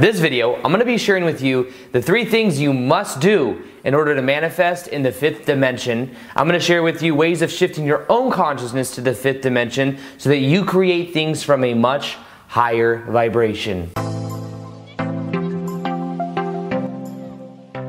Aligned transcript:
This 0.00 0.18
video, 0.18 0.54
I'm 0.54 0.62
going 0.62 0.78
to 0.78 0.86
be 0.86 0.96
sharing 0.96 1.26
with 1.26 1.42
you 1.42 1.74
the 1.92 2.00
three 2.00 2.24
things 2.24 2.58
you 2.58 2.72
must 2.72 3.20
do 3.20 3.62
in 3.84 3.92
order 3.92 4.14
to 4.14 4.22
manifest 4.22 4.88
in 4.88 5.02
the 5.02 5.12
fifth 5.12 5.44
dimension. 5.44 6.16
I'm 6.34 6.48
going 6.48 6.58
to 6.58 6.64
share 6.64 6.82
with 6.82 7.02
you 7.02 7.14
ways 7.14 7.42
of 7.42 7.52
shifting 7.52 7.84
your 7.84 8.06
own 8.08 8.32
consciousness 8.32 8.94
to 8.94 9.02
the 9.02 9.12
fifth 9.12 9.42
dimension 9.42 9.98
so 10.16 10.30
that 10.30 10.38
you 10.38 10.64
create 10.64 11.12
things 11.12 11.42
from 11.42 11.64
a 11.64 11.74
much 11.74 12.16
higher 12.48 13.04
vibration. 13.10 13.90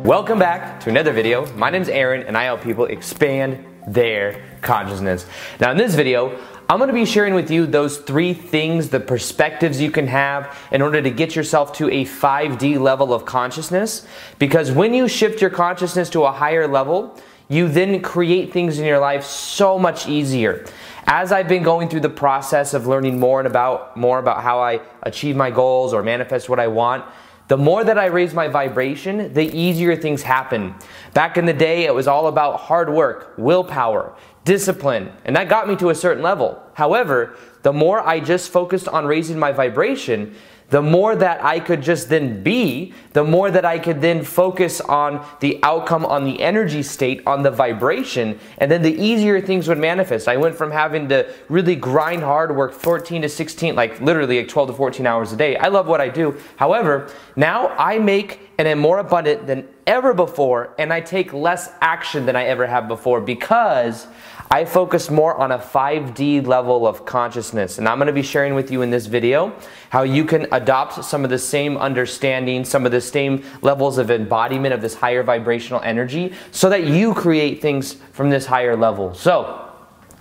Welcome 0.04 0.38
back 0.38 0.82
to 0.82 0.89
another 0.89 1.14
video. 1.14 1.46
My 1.54 1.70
name 1.70 1.82
is 1.82 1.88
Aaron 1.88 2.23
and 2.23 2.38
I 2.38 2.43
help 2.43 2.62
people 2.62 2.88
expand 2.88 3.66
their 3.88 4.43
consciousness. 4.62 5.25
Now 5.62 5.71
in 5.71 5.78
this 5.78 5.96
video, 5.96 6.38
I'm 6.71 6.77
going 6.77 6.88
to 6.88 6.93
be 6.93 7.03
sharing 7.03 7.33
with 7.33 7.51
you 7.51 7.67
those 7.67 7.97
three 7.97 8.33
things, 8.33 8.87
the 8.87 9.01
perspectives 9.01 9.81
you 9.81 9.91
can 9.91 10.07
have 10.07 10.57
in 10.71 10.81
order 10.81 11.01
to 11.01 11.09
get 11.09 11.36
yourself 11.36 11.73
to 11.73 11.89
a 11.89 12.05
5D 12.05 12.79
level 12.79 13.13
of 13.13 13.25
consciousness. 13.25 14.07
Because 14.39 14.71
when 14.71 14.93
you 14.93 15.10
shift 15.10 15.41
your 15.41 15.49
consciousness 15.49 16.10
to 16.11 16.23
a 16.23 16.32
higher 16.32 16.69
level, 16.69 17.19
you 17.49 17.68
then 17.68 18.01
create 18.01 18.54
things 18.54 18.79
in 18.79 18.86
your 18.86 18.99
life 18.99 19.25
so 19.25 19.77
much 19.77 20.07
easier. 20.07 20.65
As 21.07 21.33
I've 21.33 21.49
been 21.49 21.61
going 21.63 21.89
through 21.89 21.99
the 21.99 22.10
process 22.10 22.74
of 22.74 22.88
learning 22.88 23.19
more 23.19 23.41
and 23.41 23.47
about 23.47 23.97
more 23.97 24.18
about 24.18 24.41
how 24.41 24.61
I 24.61 24.79
achieve 25.04 25.35
my 25.35 25.51
goals 25.51 25.93
or 25.93 26.01
manifest 26.04 26.47
what 26.47 26.57
I 26.61 26.68
want, 26.68 27.04
the 27.51 27.57
more 27.57 27.83
that 27.83 27.97
I 27.97 28.05
raise 28.05 28.33
my 28.33 28.47
vibration, 28.47 29.33
the 29.33 29.43
easier 29.43 29.93
things 29.93 30.21
happen. 30.21 30.73
Back 31.14 31.36
in 31.36 31.46
the 31.46 31.51
day, 31.51 31.83
it 31.83 31.93
was 31.93 32.08
all 32.08 32.27
about 32.27 32.61
hard 32.61 32.89
work, 32.89 33.33
willpower, 33.38 34.16
discipline, 34.45 35.11
and 35.25 35.36
that 35.36 35.50
got 35.50 35.67
me 35.67 35.75
to 35.75 35.89
a 35.89 35.95
certain 35.95 36.23
level. 36.23 36.64
However, 36.75 37.36
the 37.64 37.73
more 37.73 38.08
I 38.08 38.22
just 38.22 38.52
focused 38.52 38.88
on 38.88 39.05
raising 39.05 39.38
my 39.38 39.52
vibration, 39.52 40.33
the 40.72 40.81
more 40.81 41.17
that 41.17 41.44
I 41.44 41.59
could 41.59 41.81
just 41.81 42.08
then 42.08 42.42
be, 42.42 42.94
the 43.11 43.25
more 43.25 43.52
that 43.52 43.66
I 43.66 43.78
could 43.78 44.02
then 44.02 44.23
focus 44.23 44.80
on 44.80 45.25
the 45.42 45.59
outcome, 45.64 46.05
on 46.05 46.23
the 46.23 46.41
energy 46.41 46.81
state, 46.81 47.22
on 47.28 47.44
the 47.44 47.52
vibration, 47.52 48.39
and 48.58 48.72
then 48.72 48.81
the 48.81 48.94
easier 48.94 49.41
things 49.41 49.67
would 49.67 49.78
manifest. 49.78 50.30
I 50.30 50.38
went 50.38 50.55
from 50.55 50.72
having 50.72 51.09
to 51.09 51.30
really 51.50 51.75
grind 51.75 52.23
hard, 52.23 52.55
work 52.55 52.72
14 52.72 53.23
to 53.23 53.30
16, 53.30 53.75
like 53.75 54.00
literally 54.00 54.39
like 54.39 54.47
12 54.47 54.69
to 54.69 54.73
14 54.73 55.05
hours 55.05 55.33
a 55.33 55.36
day. 55.36 55.58
I 55.58 55.67
love 55.67 55.88
what 55.88 56.00
I 56.00 56.08
do. 56.08 56.38
However, 56.55 57.11
now 57.35 57.67
I 57.78 58.00
make 58.00 58.39
and 58.58 58.66
am 58.66 58.80
more 58.80 59.00
abundant 59.00 59.47
than 59.47 59.67
ever 59.85 60.13
before, 60.13 60.73
and 60.80 60.94
I 60.94 61.02
take 61.02 61.33
less 61.33 61.69
action 61.81 62.25
than 62.25 62.38
I 62.38 62.45
ever 62.45 62.66
have 62.66 62.88
before 62.88 63.19
because 63.19 64.08
I 64.52 64.66
focus 64.66 65.09
more 65.09 65.33
on 65.38 65.53
a 65.53 65.57
5D 65.57 66.45
level 66.45 66.85
of 66.85 67.05
consciousness. 67.05 67.77
And 67.77 67.88
I'm 67.88 67.97
going 67.97 68.07
to 68.07 68.13
be 68.13 68.21
sharing 68.21 68.53
with 68.53 68.69
you 68.69 68.81
in 68.81 68.89
this 68.89 69.05
video 69.05 69.55
how 69.91 70.03
you 70.03 70.25
can 70.25 70.45
adopt 70.52 71.05
some 71.05 71.23
of 71.23 71.30
the 71.30 71.39
same 71.39 71.77
understanding, 71.77 72.66
some 72.66 72.85
of 72.85 72.91
the 72.91 72.99
same 72.99 73.45
levels 73.61 73.97
of 73.97 74.11
embodiment 74.11 74.73
of 74.73 74.81
this 74.81 74.94
higher 74.94 75.23
vibrational 75.23 75.79
energy 75.83 76.33
so 76.52 76.69
that 76.69 76.83
you 76.83 77.13
create 77.13 77.61
things 77.61 77.94
from 78.11 78.29
this 78.29 78.45
higher 78.45 78.75
level. 78.75 79.13
So, 79.13 79.69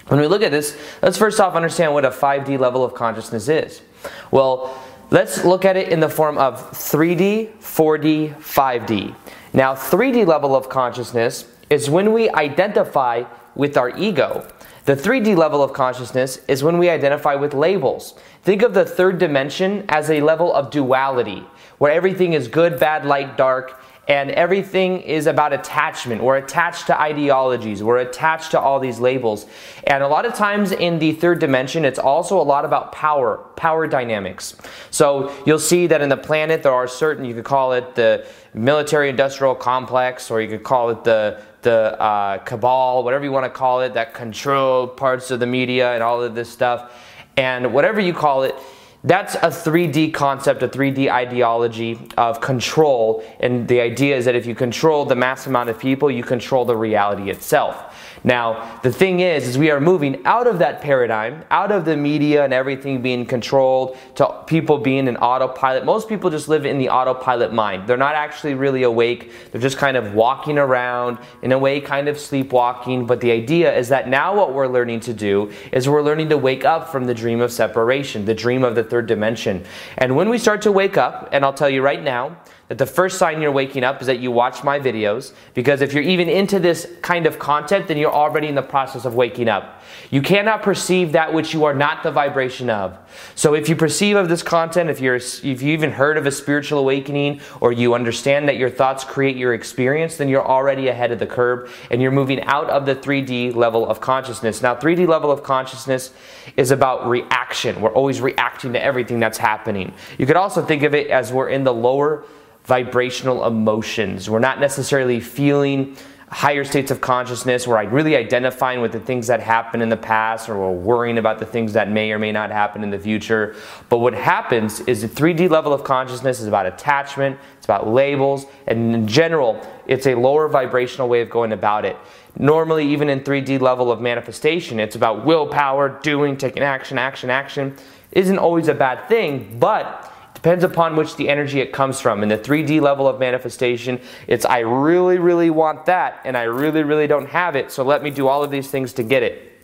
when 0.06 0.20
we 0.20 0.28
look 0.28 0.42
at 0.42 0.52
this, 0.52 0.78
let's 1.02 1.18
first 1.18 1.40
off 1.40 1.56
understand 1.56 1.92
what 1.92 2.04
a 2.04 2.10
5D 2.10 2.56
level 2.56 2.84
of 2.84 2.94
consciousness 2.94 3.48
is. 3.48 3.82
Well, 4.30 4.80
let's 5.10 5.44
look 5.44 5.64
at 5.64 5.76
it 5.76 5.88
in 5.88 5.98
the 5.98 6.08
form 6.08 6.38
of 6.38 6.70
3D, 6.70 7.56
4D, 7.58 8.36
5D. 8.36 9.14
Now, 9.52 9.74
3D 9.74 10.24
level 10.24 10.54
of 10.54 10.68
consciousness 10.68 11.46
is 11.68 11.90
when 11.90 12.12
we 12.12 12.30
identify 12.30 13.24
with 13.54 13.76
our 13.76 13.96
ego. 13.98 14.46
The 14.84 14.96
3D 14.96 15.36
level 15.36 15.62
of 15.62 15.72
consciousness 15.72 16.38
is 16.48 16.64
when 16.64 16.78
we 16.78 16.88
identify 16.88 17.34
with 17.34 17.54
labels. 17.54 18.14
Think 18.42 18.62
of 18.62 18.74
the 18.74 18.84
third 18.84 19.18
dimension 19.18 19.84
as 19.88 20.10
a 20.10 20.20
level 20.20 20.52
of 20.54 20.70
duality, 20.70 21.46
where 21.78 21.92
everything 21.92 22.32
is 22.32 22.48
good, 22.48 22.80
bad, 22.80 23.04
light, 23.04 23.36
dark, 23.36 23.82
and 24.08 24.30
everything 24.30 25.00
is 25.00 25.26
about 25.26 25.52
attachment. 25.52 26.22
We're 26.22 26.38
attached 26.38 26.86
to 26.88 27.00
ideologies, 27.00 27.82
we're 27.82 27.98
attached 27.98 28.50
to 28.52 28.60
all 28.60 28.80
these 28.80 28.98
labels. 28.98 29.46
And 29.84 30.02
a 30.02 30.08
lot 30.08 30.24
of 30.24 30.34
times 30.34 30.72
in 30.72 30.98
the 30.98 31.12
third 31.12 31.38
dimension, 31.38 31.84
it's 31.84 31.98
also 31.98 32.40
a 32.40 32.42
lot 32.42 32.64
about 32.64 32.92
power, 32.92 33.38
power 33.56 33.86
dynamics. 33.86 34.56
So 34.90 35.32
you'll 35.46 35.58
see 35.58 35.86
that 35.86 36.00
in 36.00 36.08
the 36.08 36.16
planet, 36.16 36.62
there 36.62 36.72
are 36.72 36.88
certain, 36.88 37.24
you 37.24 37.34
could 37.34 37.44
call 37.44 37.72
it 37.72 37.94
the 37.94 38.26
military 38.54 39.08
industrial 39.08 39.54
complex, 39.54 40.30
or 40.30 40.40
you 40.40 40.48
could 40.48 40.64
call 40.64 40.90
it 40.90 41.04
the 41.04 41.40
the 41.62 42.00
uh, 42.00 42.38
cabal, 42.38 43.04
whatever 43.04 43.22
you 43.24 43.32
want 43.32 43.44
to 43.44 43.50
call 43.50 43.82
it, 43.82 43.92
that 43.94 44.14
control 44.14 44.86
parts 44.86 45.30
of 45.30 45.40
the 45.40 45.46
media 45.46 45.92
and 45.92 46.02
all 46.02 46.22
of 46.22 46.34
this 46.34 46.50
stuff. 46.50 46.90
And 47.36 47.72
whatever 47.74 48.00
you 48.00 48.14
call 48.14 48.44
it, 48.44 48.54
that's 49.02 49.34
a 49.36 49.48
3D 49.48 50.12
concept, 50.12 50.62
a 50.62 50.68
3D 50.68 51.10
ideology 51.10 51.98
of 52.18 52.40
control. 52.40 53.24
And 53.40 53.66
the 53.66 53.80
idea 53.80 54.16
is 54.16 54.26
that 54.26 54.34
if 54.34 54.44
you 54.44 54.54
control 54.54 55.06
the 55.06 55.16
mass 55.16 55.46
amount 55.46 55.70
of 55.70 55.78
people, 55.78 56.10
you 56.10 56.22
control 56.22 56.66
the 56.66 56.76
reality 56.76 57.30
itself. 57.30 57.96
Now, 58.22 58.78
the 58.82 58.92
thing 58.92 59.20
is, 59.20 59.48
is 59.48 59.56
we 59.56 59.70
are 59.70 59.80
moving 59.80 60.20
out 60.26 60.46
of 60.46 60.58
that 60.58 60.82
paradigm, 60.82 61.42
out 61.50 61.72
of 61.72 61.86
the 61.86 61.96
media 61.96 62.44
and 62.44 62.52
everything 62.52 63.00
being 63.00 63.24
controlled 63.24 63.96
to 64.16 64.42
people 64.46 64.76
being 64.76 65.08
in 65.08 65.16
autopilot. 65.16 65.86
Most 65.86 66.06
people 66.06 66.28
just 66.28 66.46
live 66.46 66.66
in 66.66 66.76
the 66.76 66.90
autopilot 66.90 67.54
mind. 67.54 67.88
They're 67.88 67.96
not 67.96 68.14
actually 68.14 68.52
really 68.54 68.82
awake. 68.82 69.32
They're 69.50 69.60
just 69.60 69.78
kind 69.78 69.96
of 69.96 70.12
walking 70.12 70.58
around, 70.58 71.18
in 71.40 71.52
a 71.52 71.58
way, 71.58 71.80
kind 71.80 72.08
of 72.08 72.20
sleepwalking. 72.20 73.06
But 73.06 73.22
the 73.22 73.30
idea 73.30 73.74
is 73.74 73.88
that 73.88 74.08
now 74.08 74.36
what 74.36 74.52
we're 74.52 74.68
learning 74.68 75.00
to 75.00 75.14
do 75.14 75.50
is 75.72 75.88
we're 75.88 76.02
learning 76.02 76.28
to 76.28 76.36
wake 76.36 76.66
up 76.66 76.92
from 76.92 77.04
the 77.04 77.14
dream 77.14 77.40
of 77.40 77.50
separation, 77.50 78.26
the 78.26 78.34
dream 78.34 78.64
of 78.64 78.74
the 78.74 78.84
third 78.90 79.06
dimension. 79.06 79.64
And 79.96 80.16
when 80.16 80.28
we 80.28 80.38
start 80.38 80.62
to 80.62 80.72
wake 80.72 80.98
up, 80.98 81.30
and 81.32 81.44
I'll 81.44 81.54
tell 81.54 81.70
you 81.70 81.80
right 81.80 82.02
now, 82.02 82.36
that 82.70 82.78
the 82.78 82.86
first 82.86 83.18
sign 83.18 83.42
you're 83.42 83.50
waking 83.50 83.82
up 83.82 84.00
is 84.00 84.06
that 84.06 84.20
you 84.20 84.30
watch 84.30 84.62
my 84.62 84.78
videos 84.78 85.32
because 85.54 85.80
if 85.80 85.92
you're 85.92 86.04
even 86.04 86.28
into 86.28 86.60
this 86.60 86.86
kind 87.02 87.26
of 87.26 87.36
content 87.36 87.88
then 87.88 87.96
you're 87.96 88.12
already 88.12 88.46
in 88.46 88.54
the 88.54 88.62
process 88.62 89.04
of 89.04 89.16
waking 89.16 89.48
up. 89.48 89.82
You 90.12 90.22
cannot 90.22 90.62
perceive 90.62 91.10
that 91.10 91.34
which 91.34 91.52
you 91.52 91.64
are 91.64 91.74
not 91.74 92.04
the 92.04 92.12
vibration 92.12 92.70
of. 92.70 92.96
So 93.34 93.54
if 93.54 93.68
you 93.68 93.74
perceive 93.74 94.14
of 94.14 94.28
this 94.28 94.44
content 94.44 94.88
if 94.88 95.00
you're 95.00 95.16
if 95.16 95.42
you 95.42 95.72
even 95.72 95.90
heard 95.90 96.16
of 96.16 96.26
a 96.26 96.30
spiritual 96.30 96.78
awakening 96.78 97.40
or 97.60 97.72
you 97.72 97.92
understand 97.92 98.48
that 98.48 98.56
your 98.56 98.70
thoughts 98.70 99.02
create 99.02 99.36
your 99.36 99.52
experience 99.52 100.16
then 100.16 100.28
you're 100.28 100.46
already 100.46 100.86
ahead 100.86 101.10
of 101.10 101.18
the 101.18 101.26
curve 101.26 101.76
and 101.90 102.00
you're 102.00 102.12
moving 102.12 102.40
out 102.42 102.70
of 102.70 102.86
the 102.86 102.94
3d 102.94 103.52
level 103.56 103.84
of 103.84 104.00
consciousness. 104.00 104.62
Now 104.62 104.76
3d 104.76 105.08
level 105.08 105.32
of 105.32 105.42
consciousness 105.42 106.12
is 106.56 106.70
about 106.70 107.08
reaction. 107.08 107.80
We're 107.80 107.94
always 107.94 108.20
reacting 108.20 108.74
to 108.74 108.80
everything 108.80 109.18
that's 109.18 109.38
happening. 109.38 109.92
You 110.18 110.26
could 110.26 110.36
also 110.36 110.64
think 110.64 110.84
of 110.84 110.94
it 110.94 111.08
as 111.08 111.32
we're 111.32 111.48
in 111.48 111.64
the 111.64 111.74
lower 111.74 112.24
vibrational 112.64 113.46
emotions. 113.46 114.28
We're 114.28 114.38
not 114.38 114.60
necessarily 114.60 115.20
feeling 115.20 115.96
higher 116.30 116.62
states 116.62 116.92
of 116.92 117.00
consciousness 117.00 117.66
where 117.66 117.76
I'm 117.76 117.90
really 117.90 118.14
identifying 118.14 118.80
with 118.80 118.92
the 118.92 119.00
things 119.00 119.26
that 119.26 119.40
happened 119.40 119.82
in 119.82 119.88
the 119.88 119.96
past 119.96 120.48
or 120.48 120.56
we're 120.58 120.70
worrying 120.70 121.18
about 121.18 121.40
the 121.40 121.46
things 121.46 121.72
that 121.72 121.90
may 121.90 122.12
or 122.12 122.20
may 122.20 122.30
not 122.30 122.52
happen 122.52 122.84
in 122.84 122.90
the 122.90 122.98
future. 122.98 123.56
But 123.88 123.98
what 123.98 124.14
happens 124.14 124.78
is 124.80 125.02
the 125.02 125.08
3D 125.08 125.50
level 125.50 125.72
of 125.72 125.82
consciousness 125.82 126.38
is 126.38 126.46
about 126.46 126.66
attachment, 126.66 127.36
it's 127.56 127.66
about 127.66 127.88
labels, 127.88 128.46
and 128.68 128.94
in 128.94 129.08
general, 129.08 129.60
it's 129.88 130.06
a 130.06 130.14
lower 130.14 130.46
vibrational 130.46 131.08
way 131.08 131.20
of 131.20 131.28
going 131.30 131.52
about 131.52 131.84
it. 131.84 131.96
Normally, 132.38 132.86
even 132.86 133.08
in 133.08 133.20
3D 133.20 133.60
level 133.60 133.90
of 133.90 134.00
manifestation, 134.00 134.78
it's 134.78 134.94
about 134.94 135.24
willpower, 135.26 135.98
doing, 136.00 136.36
taking 136.36 136.62
action, 136.62 136.96
action, 136.96 137.28
action. 137.28 137.74
Isn't 138.12 138.38
always 138.38 138.68
a 138.68 138.74
bad 138.74 139.08
thing, 139.08 139.58
but 139.58 140.12
Depends 140.42 140.64
upon 140.64 140.96
which 140.96 141.16
the 141.16 141.28
energy 141.28 141.60
it 141.60 141.70
comes 141.70 142.00
from. 142.00 142.22
In 142.22 142.30
the 142.30 142.38
3D 142.38 142.80
level 142.80 143.06
of 143.06 143.20
manifestation, 143.20 144.00
it's 144.26 144.46
I 144.46 144.60
really, 144.60 145.18
really 145.18 145.50
want 145.50 145.84
that, 145.84 146.22
and 146.24 146.34
I 146.34 146.44
really, 146.44 146.82
really 146.82 147.06
don't 147.06 147.28
have 147.28 147.56
it, 147.56 147.70
so 147.70 147.84
let 147.84 148.02
me 148.02 148.08
do 148.08 148.26
all 148.26 148.42
of 148.42 148.50
these 148.50 148.70
things 148.70 148.94
to 148.94 149.02
get 149.02 149.22
it. 149.22 149.60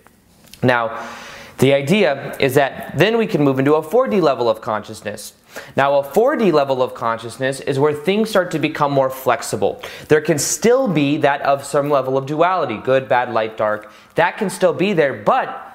Now, 0.62 1.08
the 1.56 1.72
idea 1.72 2.36
is 2.38 2.56
that 2.56 2.98
then 2.98 3.16
we 3.16 3.26
can 3.26 3.42
move 3.42 3.58
into 3.58 3.74
a 3.74 3.82
4D 3.82 4.20
level 4.20 4.50
of 4.50 4.60
consciousness. 4.60 5.32
Now, 5.76 5.98
a 5.98 6.02
4D 6.02 6.52
level 6.52 6.82
of 6.82 6.92
consciousness 6.92 7.60
is 7.60 7.78
where 7.78 7.94
things 7.94 8.28
start 8.28 8.50
to 8.50 8.58
become 8.58 8.92
more 8.92 9.08
flexible. 9.08 9.80
There 10.08 10.20
can 10.20 10.38
still 10.38 10.88
be 10.88 11.16
that 11.18 11.40
of 11.40 11.64
some 11.64 11.88
level 11.88 12.18
of 12.18 12.26
duality 12.26 12.76
good, 12.76 13.08
bad, 13.08 13.32
light, 13.32 13.56
dark. 13.56 13.90
That 14.16 14.36
can 14.36 14.50
still 14.50 14.74
be 14.74 14.92
there, 14.92 15.14
but 15.14 15.65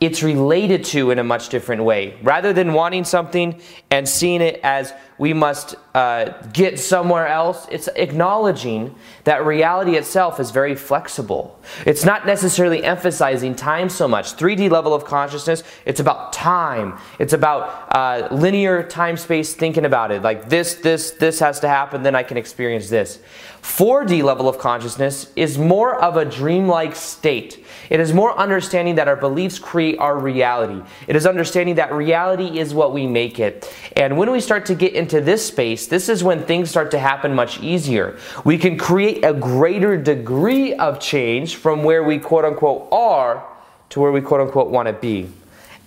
it's 0.00 0.22
related 0.22 0.84
to 0.84 1.10
in 1.10 1.18
a 1.18 1.24
much 1.24 1.48
different 1.48 1.82
way. 1.82 2.16
Rather 2.22 2.52
than 2.52 2.72
wanting 2.72 3.04
something 3.04 3.60
and 3.90 4.08
seeing 4.08 4.40
it 4.40 4.60
as 4.62 4.92
we 5.18 5.32
must 5.32 5.74
uh, 5.94 6.26
get 6.52 6.78
somewhere 6.78 7.26
else, 7.26 7.66
it's 7.72 7.88
acknowledging 7.96 8.94
that 9.24 9.44
reality 9.44 9.96
itself 9.96 10.38
is 10.38 10.52
very 10.52 10.76
flexible. 10.76 11.60
It's 11.84 12.04
not 12.04 12.24
necessarily 12.24 12.84
emphasizing 12.84 13.56
time 13.56 13.88
so 13.88 14.06
much. 14.06 14.36
3D 14.36 14.70
level 14.70 14.94
of 14.94 15.04
consciousness, 15.04 15.64
it's 15.84 15.98
about 15.98 16.32
time. 16.32 16.96
It's 17.18 17.32
about 17.32 17.92
uh, 17.96 18.28
linear 18.30 18.84
time 18.84 19.16
space 19.16 19.54
thinking 19.54 19.84
about 19.84 20.12
it. 20.12 20.22
Like 20.22 20.48
this, 20.48 20.76
this, 20.76 21.10
this 21.12 21.40
has 21.40 21.58
to 21.60 21.68
happen, 21.68 22.04
then 22.04 22.14
I 22.14 22.22
can 22.22 22.36
experience 22.36 22.88
this. 22.88 23.18
4D 23.62 24.22
level 24.22 24.48
of 24.48 24.58
consciousness 24.58 25.30
is 25.36 25.58
more 25.58 25.94
of 26.00 26.16
a 26.16 26.24
dreamlike 26.24 26.96
state. 26.96 27.64
It 27.90 28.00
is 28.00 28.12
more 28.12 28.36
understanding 28.38 28.96
that 28.96 29.08
our 29.08 29.16
beliefs 29.16 29.58
create 29.58 29.98
our 29.98 30.18
reality. 30.18 30.82
It 31.06 31.16
is 31.16 31.26
understanding 31.26 31.76
that 31.76 31.92
reality 31.92 32.58
is 32.58 32.74
what 32.74 32.92
we 32.92 33.06
make 33.06 33.38
it. 33.38 33.72
And 33.96 34.18
when 34.18 34.30
we 34.30 34.40
start 34.40 34.66
to 34.66 34.74
get 34.74 34.94
into 34.94 35.20
this 35.20 35.46
space, 35.46 35.86
this 35.86 36.08
is 36.08 36.22
when 36.22 36.42
things 36.44 36.70
start 36.70 36.90
to 36.92 36.98
happen 36.98 37.34
much 37.34 37.60
easier. 37.60 38.18
We 38.44 38.58
can 38.58 38.78
create 38.78 39.24
a 39.24 39.32
greater 39.32 39.96
degree 39.96 40.74
of 40.74 41.00
change 41.00 41.56
from 41.56 41.84
where 41.84 42.02
we 42.02 42.18
quote 42.18 42.44
unquote 42.44 42.88
are 42.92 43.46
to 43.90 44.00
where 44.00 44.12
we 44.12 44.20
quote 44.20 44.40
unquote 44.40 44.70
want 44.70 44.86
to 44.86 44.92
be. 44.92 45.28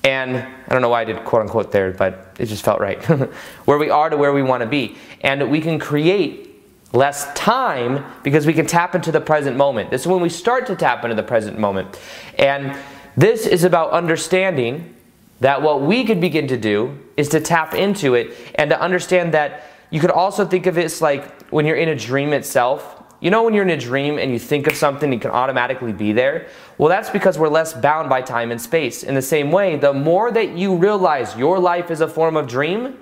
And 0.04 0.38
I 0.38 0.70
don't 0.70 0.82
know 0.82 0.90
why 0.90 1.02
I 1.02 1.06
did 1.06 1.24
quote 1.26 1.44
unquote 1.44 1.72
there, 1.72 1.92
but 1.92 2.36
it 2.40 2.48
just 2.48 2.64
felt 2.64 2.80
right. 2.80 3.04
where 3.66 3.78
we 3.78 3.90
are 3.90 4.10
to 4.10 4.18
where 4.18 4.34
we 4.34 4.42
want 4.42 4.62
to 4.62 4.68
be. 4.68 4.96
And 5.22 5.52
we 5.52 5.62
can 5.62 5.78
create 5.78 6.51
less 6.94 7.34
time 7.34 8.04
because 8.24 8.46
we 8.46 8.54
can 8.54 8.66
tap 8.66 8.96
into 8.96 9.12
the 9.12 9.22
present 9.22 9.56
moment. 9.58 9.90
This 9.92 10.02
is 10.02 10.08
when 10.08 10.22
we 10.22 10.30
start 10.30 10.68
to 10.68 10.76
tap 10.76 11.04
into 11.04 11.16
the 11.16 11.24
present 11.24 11.58
moment. 11.58 12.00
And 12.38 12.78
this 13.16 13.48
is 13.48 13.64
about 13.64 13.92
understanding 13.92 14.96
that 15.40 15.62
what 15.62 15.82
we 15.82 16.04
could 16.04 16.22
begin 16.22 16.48
to 16.48 16.58
do 16.58 16.98
is 17.18 17.30
to 17.30 17.40
tap 17.40 17.74
into 17.74 18.14
it 18.14 18.36
and 18.56 18.70
to 18.70 18.80
understand 18.80 19.34
that 19.34 19.64
you 19.90 20.00
could 20.00 20.12
also 20.12 20.46
think 20.46 20.66
of 20.68 20.78
it 20.78 20.86
as 20.86 21.02
like 21.02 21.50
when 21.50 21.66
you're 21.66 21.78
in 21.78 21.90
a 21.90 21.96
dream 21.96 22.32
itself. 22.34 23.04
You 23.20 23.30
know, 23.30 23.44
when 23.44 23.54
you're 23.54 23.64
in 23.64 23.70
a 23.70 23.78
dream 23.78 24.18
and 24.18 24.32
you 24.32 24.40
think 24.40 24.68
of 24.68 24.76
something, 24.76 25.12
you 25.12 25.20
can 25.20 25.32
automatically 25.32 25.94
be 25.94 26.12
there? 26.12 26.48
Well, 26.78 26.90
that's 26.90 27.10
because 27.10 27.38
we're 27.38 27.50
less 27.50 27.74
bound 27.74 28.10
by 28.10 28.22
time 28.22 28.52
and 28.52 28.60
space. 28.60 29.04
In 29.04 29.14
the 29.16 29.22
same 29.22 29.52
way, 29.52 29.76
the 29.76 29.94
more 29.94 30.32
that 30.32 30.58
you 30.58 30.76
realize 30.76 31.36
your 31.36 31.60
life 31.60 31.92
is 31.92 32.02
a 32.02 32.08
form 32.08 32.36
of 32.36 32.48
dream, 32.48 32.98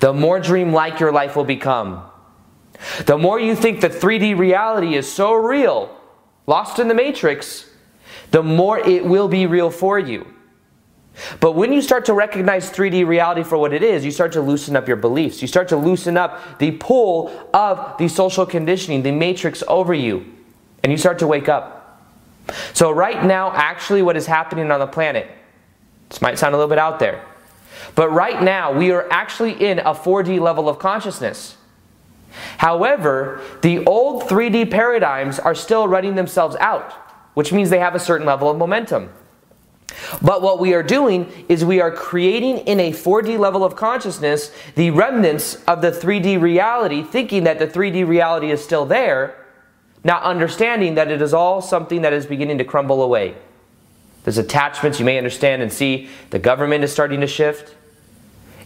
the 0.00 0.12
more 0.12 0.40
dream-like 0.40 1.00
your 1.00 1.12
life 1.12 1.36
will 1.36 1.44
become. 1.44 2.02
The 3.06 3.18
more 3.18 3.40
you 3.40 3.54
think 3.54 3.80
that 3.80 3.92
3D 3.92 4.38
reality 4.38 4.94
is 4.94 5.10
so 5.10 5.34
real, 5.34 5.94
lost 6.46 6.78
in 6.78 6.88
the 6.88 6.94
matrix, 6.94 7.68
the 8.30 8.42
more 8.42 8.78
it 8.78 9.04
will 9.04 9.28
be 9.28 9.46
real 9.46 9.70
for 9.70 9.98
you. 9.98 10.26
But 11.40 11.52
when 11.52 11.72
you 11.72 11.82
start 11.82 12.04
to 12.06 12.14
recognize 12.14 12.70
3D 12.70 13.06
reality 13.06 13.42
for 13.42 13.58
what 13.58 13.72
it 13.72 13.82
is, 13.82 14.04
you 14.04 14.10
start 14.10 14.32
to 14.32 14.40
loosen 14.40 14.76
up 14.76 14.86
your 14.86 14.96
beliefs. 14.96 15.42
You 15.42 15.48
start 15.48 15.68
to 15.68 15.76
loosen 15.76 16.16
up 16.16 16.58
the 16.58 16.72
pull 16.72 17.32
of 17.52 17.98
the 17.98 18.08
social 18.08 18.46
conditioning, 18.46 19.02
the 19.02 19.10
matrix 19.10 19.64
over 19.66 19.92
you, 19.92 20.24
and 20.82 20.92
you 20.92 20.98
start 20.98 21.18
to 21.18 21.26
wake 21.26 21.48
up. 21.48 21.74
So, 22.72 22.90
right 22.90 23.24
now, 23.24 23.52
actually, 23.52 24.00
what 24.00 24.16
is 24.16 24.26
happening 24.26 24.70
on 24.70 24.80
the 24.80 24.86
planet, 24.86 25.28
this 26.08 26.22
might 26.22 26.38
sound 26.38 26.54
a 26.54 26.56
little 26.56 26.70
bit 26.70 26.78
out 26.78 26.98
there, 26.98 27.22
but 27.94 28.10
right 28.10 28.42
now, 28.42 28.72
we 28.72 28.90
are 28.92 29.06
actually 29.10 29.52
in 29.52 29.80
a 29.80 29.92
4D 29.92 30.40
level 30.40 30.68
of 30.68 30.78
consciousness. 30.78 31.57
However, 32.58 33.40
the 33.62 33.84
old 33.84 34.24
3D 34.24 34.70
paradigms 34.70 35.38
are 35.38 35.54
still 35.54 35.88
running 35.88 36.14
themselves 36.14 36.56
out, 36.60 36.92
which 37.34 37.52
means 37.52 37.70
they 37.70 37.78
have 37.78 37.94
a 37.94 38.00
certain 38.00 38.26
level 38.26 38.50
of 38.50 38.58
momentum. 38.58 39.10
But 40.22 40.42
what 40.42 40.60
we 40.60 40.74
are 40.74 40.82
doing 40.82 41.30
is 41.48 41.64
we 41.64 41.80
are 41.80 41.90
creating 41.90 42.58
in 42.58 42.78
a 42.78 42.92
4D 42.92 43.38
level 43.38 43.64
of 43.64 43.74
consciousness 43.74 44.52
the 44.74 44.90
remnants 44.90 45.56
of 45.64 45.82
the 45.82 45.90
3D 45.90 46.40
reality, 46.40 47.02
thinking 47.02 47.44
that 47.44 47.58
the 47.58 47.66
3D 47.66 48.06
reality 48.06 48.50
is 48.50 48.62
still 48.62 48.84
there, 48.84 49.46
not 50.04 50.22
understanding 50.22 50.94
that 50.94 51.10
it 51.10 51.20
is 51.20 51.34
all 51.34 51.60
something 51.60 52.02
that 52.02 52.12
is 52.12 52.26
beginning 52.26 52.58
to 52.58 52.64
crumble 52.64 53.02
away. 53.02 53.34
There's 54.24 54.38
attachments 54.38 54.98
you 54.98 55.04
may 55.04 55.16
understand 55.16 55.62
and 55.62 55.72
see. 55.72 56.08
The 56.30 56.38
government 56.38 56.84
is 56.84 56.92
starting 56.92 57.20
to 57.20 57.26
shift. 57.26 57.74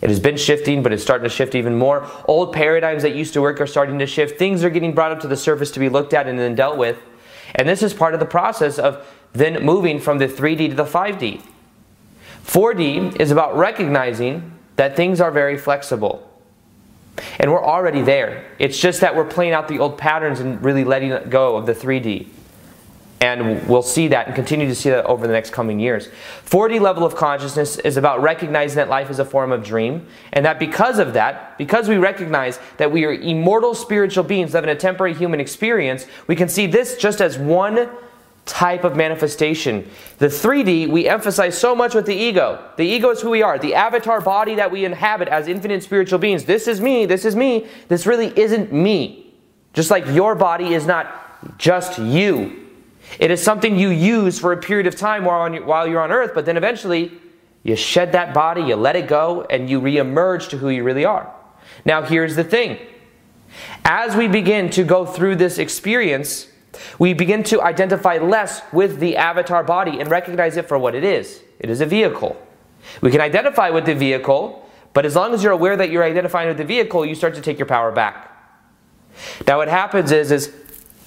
It 0.03 0.11
has 0.11 0.19
been 0.19 0.37
shifting, 0.37 0.83
but 0.83 0.93
it's 0.93 1.03
starting 1.03 1.23
to 1.23 1.35
shift 1.35 1.55
even 1.55 1.77
more. 1.77 2.07
Old 2.27 2.53
paradigms 2.53 3.03
that 3.03 3.15
used 3.15 3.33
to 3.35 3.41
work 3.41 3.61
are 3.61 3.69
starting 3.69 4.01
to 4.01 4.07
shift. 4.07 4.37
Things 4.37 4.65
are 4.65 4.71
getting 4.71 4.95
brought 4.95 5.13
up 5.13 5.21
to 5.21 5.29
the 5.29 5.37
surface 5.37 5.71
to 5.71 5.81
be 5.81 5.89
looked 5.89 6.13
at 6.13 6.27
and 6.27 6.37
then 6.39 6.57
dealt 6.57 6.77
with. 6.77 6.99
And 7.55 7.69
this 7.69 7.85
is 7.85 7.95
part 7.95 8.13
of 8.13 8.21
the 8.21 8.27
process 8.27 8.81
of 8.81 9.07
then 9.33 9.65
moving 9.65 10.01
from 10.01 10.19
the 10.19 10.27
3D 10.27 10.71
to 10.71 10.75
the 10.75 10.85
5D. 10.85 11.43
4D 12.45 13.21
is 13.21 13.31
about 13.31 13.57
recognizing 13.57 14.59
that 14.75 14.97
things 14.97 15.21
are 15.21 15.31
very 15.31 15.57
flexible. 15.57 16.29
And 17.39 17.53
we're 17.53 17.65
already 17.65 18.03
there. 18.03 18.45
It's 18.59 18.79
just 18.79 19.01
that 19.03 19.15
we're 19.15 19.25
playing 19.25 19.53
out 19.53 19.69
the 19.69 19.79
old 19.79 19.99
patterns 19.99 20.41
and 20.41 20.63
really 20.65 20.83
letting 20.83 21.31
go 21.31 21.57
of 21.57 21.67
the 21.67 21.75
3D. 21.75 22.27
And 23.23 23.69
we'll 23.69 23.83
see 23.83 24.09
that 24.09 24.27
and 24.27 24.35
continue 24.35 24.67
to 24.67 24.75
see 24.75 24.91
that 24.91 25.05
over 25.07 25.29
the 25.29 25.33
next 25.33 25.51
coming 25.51 25.79
years. 25.79 26.09
4D 26.45 26.81
level 26.81 27.05
of 27.05 27.15
consciousness 27.15 27.79
is 27.79 27.97
about 27.97 28.21
recognizing 28.21 28.75
that 28.79 28.89
life 28.89 29.11
is 29.11 29.21
a 29.21 29.25
form 29.25 29.53
of 29.53 29.63
dream, 29.63 30.09
and 30.33 30.45
that 30.45 30.59
because 30.59 30.99
of 30.99 31.13
that, 31.13 31.57
because 31.57 31.89
we 31.89 31.99
recognize 31.99 32.59
that 32.79 32.91
we 32.91 33.05
are 33.05 33.13
immortal 33.13 33.75
spiritual 33.75 34.25
beings 34.25 34.55
living 34.55 34.71
a 34.71 34.75
temporary 34.75 35.15
human 35.15 35.39
experience, 35.39 36.05
we 36.27 36.35
can 36.35 36.49
see 36.49 36.67
this 36.67 36.97
just 36.97 37.21
as 37.21 37.39
one 37.39 37.89
type 38.45 38.83
of 38.83 38.97
manifestation. 38.97 39.89
The 40.19 40.27
3D, 40.27 40.89
we 40.89 41.09
emphasize 41.09 41.57
so 41.57 41.77
much 41.77 41.95
with 41.95 42.07
the 42.07 42.17
ego. 42.17 42.73
The 42.77 42.85
ego 42.85 43.11
is 43.11 43.21
who 43.21 43.31
we 43.31 43.41
are, 43.41 43.57
the 43.57 43.77
avatar 43.77 44.21
body 44.21 44.57
that 44.57 44.73
we 44.73 44.85
inhabit 44.85 45.29
as 45.29 45.47
infinite 45.47 45.85
spiritual 45.85 46.19
beings. 46.19 46.45
This 46.45 46.67
is 46.67 46.81
me, 46.81 47.07
this 47.07 47.25
is 47.25 47.37
me. 47.37 47.69
This 47.87 48.05
really 48.05 48.37
isn't 48.37 48.73
me. 48.73 49.33
Just 49.75 49.93
like 49.93 50.09
your 50.09 50.35
body 50.35 50.75
is 50.75 50.87
not 50.87 51.57
just 51.57 52.01
you. 52.01 52.62
It 53.19 53.31
is 53.31 53.43
something 53.43 53.79
you 53.79 53.91
use 53.91 54.39
for 54.39 54.53
a 54.53 54.57
period 54.57 54.87
of 54.87 54.97
time 54.97 55.25
while, 55.25 55.87
you're 55.87 56.01
on 56.01 56.13
earth, 56.13 56.33
but 56.35 56.47
then 56.47 56.57
eventually 56.57 57.13
you 57.63 57.77
shed 57.77 58.13
that 58.13 58.35
body, 58.35 58.63
you 58.63 58.77
let 58.77 58.97
it 58.97 59.07
go, 59.07 59.47
and 59.51 59.69
you 59.69 59.81
reemerge 59.81 60.49
to 60.51 60.59
who 60.59 60.69
you 60.69 60.83
really 60.83 61.05
are. 61.05 61.33
Now, 61.85 62.03
here's 62.03 62.37
the 62.37 62.45
thing. 62.45 62.79
As 63.85 64.17
we 64.17 64.29
begin 64.29 64.71
to 64.71 64.85
go 64.85 65.05
through 65.05 65.37
this 65.37 65.59
experience, 65.59 66.49
we 66.99 67.13
begin 67.13 67.43
to 67.45 67.61
identify 67.61 68.19
less 68.19 68.63
with 68.73 68.99
the 68.99 69.17
avatar 69.17 69.63
body 69.63 70.01
and 70.01 70.11
recognize 70.11 70.57
it 70.57 70.67
for 70.67 70.79
what 70.79 70.95
it 70.95 71.05
is. 71.05 71.43
It 71.61 71.71
is 71.71 71.81
a 71.81 71.87
vehicle. 71.87 72.41
We 73.01 73.11
can 73.11 73.21
identify 73.21 73.71
with 73.71 73.87
the 73.87 73.95
vehicle, 73.95 74.69
but 74.93 75.07
as 75.07 75.15
long 75.15 75.35
as 75.35 75.43
you're 75.43 75.53
aware 75.53 75.77
that 75.77 75.91
you're 75.91 76.05
identifying 76.05 76.49
with 76.49 76.59
the 76.59 76.65
vehicle, 76.65 77.05
you 77.07 77.15
start 77.15 77.35
to 77.35 77.41
take 77.41 77.59
your 77.59 77.67
power 77.67 77.93
back. 77.93 78.31
Now, 79.47 79.59
what 79.59 79.69
happens 79.69 80.11
is, 80.11 80.33
is 80.33 80.53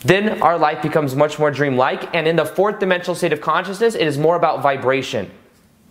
then 0.01 0.41
our 0.41 0.57
life 0.57 0.81
becomes 0.81 1.15
much 1.15 1.39
more 1.39 1.51
dreamlike, 1.51 2.13
and 2.13 2.27
in 2.27 2.35
the 2.35 2.45
fourth 2.45 2.79
dimensional 2.79 3.15
state 3.15 3.33
of 3.33 3.41
consciousness, 3.41 3.95
it 3.95 4.05
is 4.05 4.17
more 4.17 4.35
about 4.35 4.61
vibration. 4.61 5.31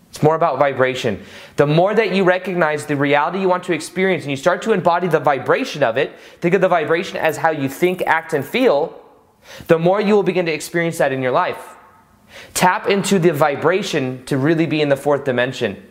It's 0.09 0.23
more 0.23 0.35
about 0.35 0.59
vibration. 0.59 1.21
The 1.57 1.67
more 1.67 1.93
that 1.93 2.15
you 2.15 2.23
recognize 2.23 2.85
the 2.85 2.95
reality 2.95 3.41
you 3.41 3.49
want 3.49 3.65
to 3.65 3.73
experience 3.73 4.23
and 4.23 4.31
you 4.31 4.37
start 4.37 4.61
to 4.61 4.71
embody 4.71 5.09
the 5.09 5.19
vibration 5.19 5.83
of 5.83 5.97
it, 5.97 6.17
think 6.39 6.53
of 6.53 6.61
the 6.61 6.69
vibration 6.69 7.17
as 7.17 7.35
how 7.35 7.49
you 7.49 7.67
think, 7.67 8.01
act, 8.03 8.33
and 8.33 8.45
feel, 8.45 9.01
the 9.67 9.77
more 9.77 9.99
you 9.99 10.15
will 10.15 10.23
begin 10.23 10.45
to 10.45 10.53
experience 10.53 10.99
that 10.99 11.11
in 11.11 11.21
your 11.21 11.33
life. 11.33 11.75
Tap 12.53 12.87
into 12.87 13.19
the 13.19 13.33
vibration 13.33 14.25
to 14.25 14.37
really 14.37 14.65
be 14.65 14.81
in 14.81 14.87
the 14.87 14.95
fourth 14.95 15.25
dimension. 15.25 15.85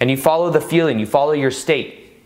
And 0.00 0.10
you 0.10 0.16
follow 0.16 0.50
the 0.50 0.60
feeling, 0.60 0.98
you 0.98 1.06
follow 1.06 1.32
your 1.32 1.50
state. 1.50 2.22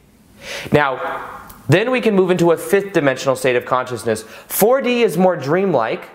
Now, 0.72 1.39
then 1.72 1.90
we 1.90 2.00
can 2.00 2.14
move 2.14 2.30
into 2.30 2.52
a 2.52 2.56
fifth 2.56 2.92
dimensional 2.92 3.36
state 3.36 3.56
of 3.56 3.64
consciousness. 3.64 4.24
4D 4.24 5.02
is 5.04 5.16
more 5.16 5.36
dreamlike. 5.36 6.08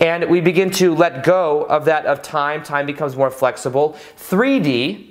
And 0.00 0.28
we 0.28 0.40
begin 0.40 0.70
to 0.72 0.94
let 0.94 1.24
go 1.24 1.62
of 1.62 1.86
that 1.86 2.06
of 2.06 2.22
time. 2.22 2.62
Time 2.62 2.86
becomes 2.86 3.16
more 3.16 3.30
flexible. 3.30 3.96
3D 4.18 5.08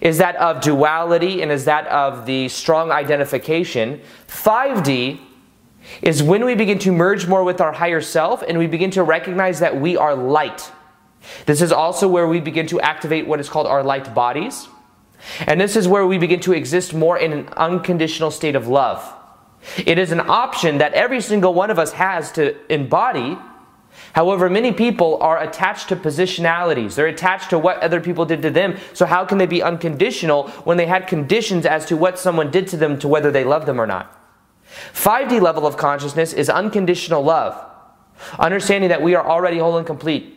is 0.00 0.18
that 0.18 0.36
of 0.36 0.60
duality 0.60 1.42
and 1.42 1.50
is 1.50 1.64
that 1.64 1.86
of 1.88 2.26
the 2.26 2.48
strong 2.48 2.90
identification. 2.90 4.00
5D 4.28 5.20
is 6.02 6.22
when 6.22 6.44
we 6.44 6.54
begin 6.54 6.78
to 6.80 6.92
merge 6.92 7.26
more 7.26 7.42
with 7.44 7.60
our 7.60 7.72
higher 7.72 8.00
self 8.00 8.42
and 8.42 8.58
we 8.58 8.66
begin 8.66 8.90
to 8.92 9.02
recognize 9.02 9.60
that 9.60 9.80
we 9.80 9.96
are 9.96 10.14
light. 10.14 10.70
This 11.46 11.62
is 11.62 11.72
also 11.72 12.08
where 12.08 12.28
we 12.28 12.40
begin 12.40 12.66
to 12.68 12.80
activate 12.80 13.26
what 13.26 13.40
is 13.40 13.48
called 13.48 13.66
our 13.66 13.82
light 13.82 14.14
bodies. 14.14 14.68
And 15.46 15.60
this 15.60 15.76
is 15.76 15.88
where 15.88 16.06
we 16.06 16.18
begin 16.18 16.40
to 16.40 16.52
exist 16.52 16.94
more 16.94 17.18
in 17.18 17.32
an 17.32 17.48
unconditional 17.56 18.30
state 18.30 18.54
of 18.56 18.68
love. 18.68 19.14
It 19.84 19.98
is 19.98 20.12
an 20.12 20.20
option 20.20 20.78
that 20.78 20.94
every 20.94 21.20
single 21.20 21.54
one 21.54 21.70
of 21.70 21.78
us 21.78 21.92
has 21.92 22.30
to 22.32 22.56
embody. 22.72 23.36
However, 24.12 24.48
many 24.48 24.72
people 24.72 25.18
are 25.20 25.42
attached 25.42 25.88
to 25.88 25.96
positionalities. 25.96 26.94
They're 26.94 27.06
attached 27.06 27.50
to 27.50 27.58
what 27.58 27.78
other 27.78 28.00
people 28.00 28.24
did 28.24 28.42
to 28.42 28.50
them. 28.50 28.76
So, 28.94 29.06
how 29.06 29.24
can 29.24 29.38
they 29.38 29.46
be 29.46 29.62
unconditional 29.62 30.48
when 30.64 30.76
they 30.76 30.86
had 30.86 31.06
conditions 31.08 31.66
as 31.66 31.84
to 31.86 31.96
what 31.96 32.18
someone 32.18 32.50
did 32.50 32.68
to 32.68 32.76
them 32.76 32.98
to 33.00 33.08
whether 33.08 33.30
they 33.30 33.44
love 33.44 33.66
them 33.66 33.80
or 33.80 33.86
not? 33.86 34.14
5D 34.94 35.40
level 35.40 35.66
of 35.66 35.76
consciousness 35.76 36.32
is 36.32 36.48
unconditional 36.48 37.22
love, 37.22 37.60
understanding 38.38 38.90
that 38.90 39.02
we 39.02 39.14
are 39.14 39.26
already 39.26 39.58
whole 39.58 39.76
and 39.76 39.86
complete. 39.86 40.34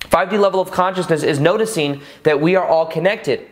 5D 0.00 0.38
level 0.38 0.60
of 0.60 0.70
consciousness 0.70 1.22
is 1.22 1.38
noticing 1.38 2.00
that 2.22 2.40
we 2.40 2.56
are 2.56 2.66
all 2.66 2.86
connected. 2.86 3.46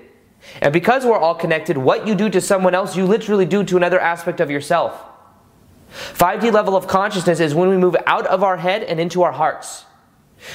And 0.60 0.72
because 0.72 1.04
we're 1.04 1.18
all 1.18 1.34
connected, 1.34 1.76
what 1.76 2.06
you 2.06 2.14
do 2.14 2.28
to 2.30 2.40
someone 2.40 2.74
else, 2.74 2.96
you 2.96 3.04
literally 3.04 3.46
do 3.46 3.64
to 3.64 3.76
another 3.76 4.00
aspect 4.00 4.40
of 4.40 4.50
yourself. 4.50 5.00
5D 5.90 6.52
level 6.52 6.76
of 6.76 6.86
consciousness 6.86 7.40
is 7.40 7.54
when 7.54 7.68
we 7.68 7.76
move 7.76 7.96
out 8.06 8.26
of 8.26 8.42
our 8.42 8.56
head 8.56 8.82
and 8.82 9.00
into 9.00 9.22
our 9.22 9.32
hearts. 9.32 9.84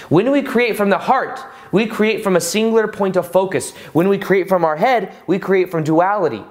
When 0.10 0.32
we 0.32 0.42
create 0.42 0.78
from 0.78 0.90
the 0.90 0.98
heart, 0.98 1.40
we 1.72 1.88
create 1.88 2.24
from 2.24 2.36
a 2.36 2.42
singular 2.42 2.88
point 2.88 3.16
of 3.16 3.32
focus. 3.32 3.72
When 3.94 4.10
we 4.10 4.18
create 4.18 4.48
from 4.48 4.64
our 4.64 4.76
head, 4.76 5.14
we 5.28 5.40
create 5.40 5.72
from 5.72 5.84
duality. 5.84 6.44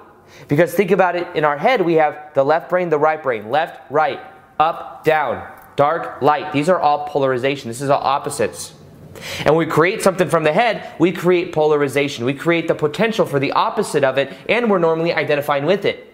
Because 0.47 0.73
think 0.73 0.91
about 0.91 1.15
it, 1.15 1.27
in 1.35 1.45
our 1.45 1.57
head 1.57 1.81
we 1.81 1.95
have 1.95 2.33
the 2.33 2.43
left 2.43 2.69
brain, 2.69 2.89
the 2.89 2.97
right 2.97 3.21
brain, 3.21 3.49
left, 3.49 3.89
right, 3.91 4.19
up, 4.59 5.03
down, 5.03 5.47
dark, 5.75 6.21
light. 6.21 6.51
These 6.51 6.69
are 6.69 6.79
all 6.79 7.07
polarization. 7.07 7.69
This 7.69 7.81
is 7.81 7.89
all 7.89 8.01
opposites. 8.01 8.73
And 9.45 9.55
we 9.57 9.65
create 9.65 10.01
something 10.01 10.29
from 10.29 10.43
the 10.43 10.53
head, 10.53 10.93
we 10.99 11.11
create 11.11 11.53
polarization. 11.53 12.25
We 12.25 12.33
create 12.33 12.67
the 12.67 12.75
potential 12.75 13.25
for 13.25 13.39
the 13.39 13.51
opposite 13.51 14.03
of 14.03 14.17
it, 14.17 14.33
and 14.47 14.69
we're 14.69 14.79
normally 14.79 15.13
identifying 15.13 15.65
with 15.65 15.85
it. 15.85 16.07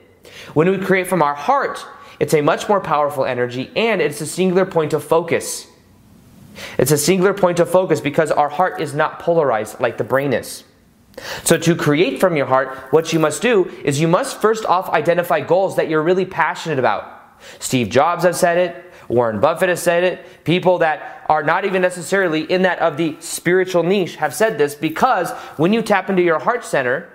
When 0.53 0.69
we 0.69 0.77
create 0.77 1.07
from 1.07 1.21
our 1.21 1.35
heart, 1.35 1.85
it's 2.19 2.33
a 2.33 2.41
much 2.41 2.67
more 2.67 2.81
powerful 2.81 3.25
energy 3.25 3.71
and 3.75 4.01
it's 4.01 4.21
a 4.21 4.25
singular 4.25 4.65
point 4.65 4.93
of 4.93 5.03
focus. 5.03 5.67
It's 6.77 6.91
a 6.91 6.97
singular 6.97 7.33
point 7.33 7.59
of 7.59 7.69
focus 7.69 8.01
because 8.01 8.31
our 8.31 8.49
heart 8.49 8.81
is 8.81 8.93
not 8.93 9.19
polarized 9.19 9.79
like 9.79 9.97
the 9.97 10.03
brain 10.03 10.33
is. 10.33 10.63
So, 11.43 11.57
to 11.57 11.75
create 11.75 12.19
from 12.19 12.35
your 12.35 12.45
heart, 12.45 12.77
what 12.91 13.11
you 13.11 13.17
must 13.17 13.41
do 13.41 13.65
is 13.83 13.99
you 13.99 14.07
must 14.07 14.39
first 14.39 14.65
off 14.65 14.89
identify 14.89 15.39
goals 15.41 15.75
that 15.75 15.89
you're 15.89 16.03
really 16.03 16.25
passionate 16.25 16.77
about. 16.77 17.11
Steve 17.59 17.89
Jobs 17.89 18.23
has 18.23 18.39
said 18.39 18.57
it, 18.57 18.86
Warren 19.07 19.39
Buffett 19.39 19.69
has 19.69 19.81
said 19.81 20.03
it, 20.03 20.43
people 20.43 20.79
that 20.79 21.25
are 21.29 21.43
not 21.43 21.65
even 21.65 21.81
necessarily 21.81 22.41
in 22.41 22.63
that 22.63 22.79
of 22.79 22.97
the 22.97 23.15
spiritual 23.19 23.83
niche 23.83 24.15
have 24.17 24.33
said 24.33 24.57
this 24.57 24.75
because 24.75 25.31
when 25.57 25.73
you 25.73 25.81
tap 25.81 26.09
into 26.09 26.21
your 26.21 26.39
heart 26.39 26.65
center, 26.65 27.09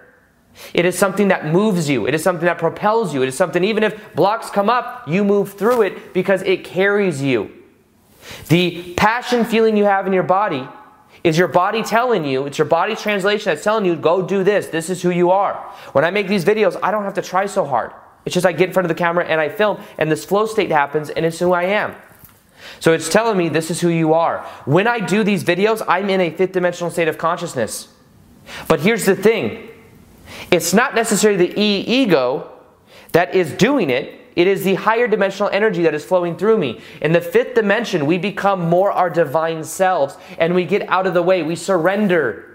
it 0.74 0.84
is 0.84 0.98
something 0.98 1.28
that 1.28 1.46
moves 1.46 1.88
you. 1.88 2.06
It 2.06 2.14
is 2.14 2.22
something 2.22 2.46
that 2.46 2.58
propels 2.58 3.14
you. 3.14 3.22
It 3.22 3.28
is 3.28 3.36
something, 3.36 3.64
even 3.64 3.82
if 3.82 4.14
blocks 4.14 4.50
come 4.50 4.68
up, 4.68 5.08
you 5.08 5.24
move 5.24 5.54
through 5.54 5.82
it 5.82 6.12
because 6.12 6.42
it 6.42 6.64
carries 6.64 7.22
you. 7.22 7.50
The 8.48 8.94
passion 8.94 9.44
feeling 9.44 9.76
you 9.76 9.84
have 9.84 10.06
in 10.06 10.12
your 10.12 10.22
body 10.22 10.68
is 11.24 11.38
your 11.38 11.48
body 11.48 11.82
telling 11.82 12.24
you, 12.24 12.46
it's 12.46 12.58
your 12.58 12.66
body's 12.66 13.00
translation 13.00 13.50
that's 13.50 13.62
telling 13.62 13.84
you, 13.84 13.96
go 13.96 14.26
do 14.26 14.42
this. 14.42 14.66
This 14.68 14.90
is 14.90 15.02
who 15.02 15.10
you 15.10 15.30
are. 15.30 15.54
When 15.92 16.04
I 16.04 16.10
make 16.10 16.28
these 16.28 16.44
videos, 16.44 16.78
I 16.82 16.90
don't 16.90 17.04
have 17.04 17.14
to 17.14 17.22
try 17.22 17.46
so 17.46 17.64
hard. 17.64 17.92
It's 18.24 18.34
just 18.34 18.46
I 18.46 18.52
get 18.52 18.68
in 18.68 18.72
front 18.72 18.84
of 18.84 18.88
the 18.88 18.94
camera 18.94 19.24
and 19.24 19.40
I 19.40 19.48
film, 19.48 19.82
and 19.98 20.10
this 20.10 20.24
flow 20.24 20.46
state 20.46 20.70
happens, 20.70 21.10
and 21.10 21.26
it's 21.26 21.38
who 21.38 21.52
I 21.52 21.64
am. 21.64 21.94
So 22.80 22.92
it's 22.92 23.08
telling 23.08 23.36
me 23.36 23.48
this 23.48 23.70
is 23.70 23.80
who 23.80 23.88
you 23.88 24.14
are. 24.14 24.40
When 24.64 24.86
I 24.86 25.00
do 25.00 25.24
these 25.24 25.44
videos, 25.44 25.82
I'm 25.88 26.08
in 26.10 26.20
a 26.20 26.30
fifth 26.30 26.52
dimensional 26.52 26.90
state 26.90 27.08
of 27.08 27.18
consciousness. 27.18 27.88
But 28.68 28.80
here's 28.80 29.04
the 29.04 29.16
thing 29.16 29.68
it's 30.50 30.72
not 30.72 30.94
necessarily 30.94 31.46
the 31.46 31.60
e 31.60 31.80
ego 31.80 32.50
that 33.12 33.34
is 33.34 33.52
doing 33.52 33.90
it, 33.90 34.20
it 34.34 34.46
is 34.46 34.64
the 34.64 34.74
higher 34.74 35.06
dimensional 35.06 35.50
energy 35.50 35.82
that 35.82 35.94
is 35.94 36.04
flowing 36.04 36.36
through 36.36 36.58
me. 36.58 36.80
In 37.00 37.12
the 37.12 37.20
fifth 37.20 37.54
dimension, 37.54 38.06
we 38.06 38.18
become 38.18 38.68
more 38.68 38.90
our 38.90 39.10
divine 39.10 39.62
selves 39.64 40.16
and 40.38 40.54
we 40.54 40.64
get 40.64 40.88
out 40.88 41.06
of 41.06 41.14
the 41.14 41.22
way. 41.22 41.42
We 41.42 41.56
surrender 41.56 42.48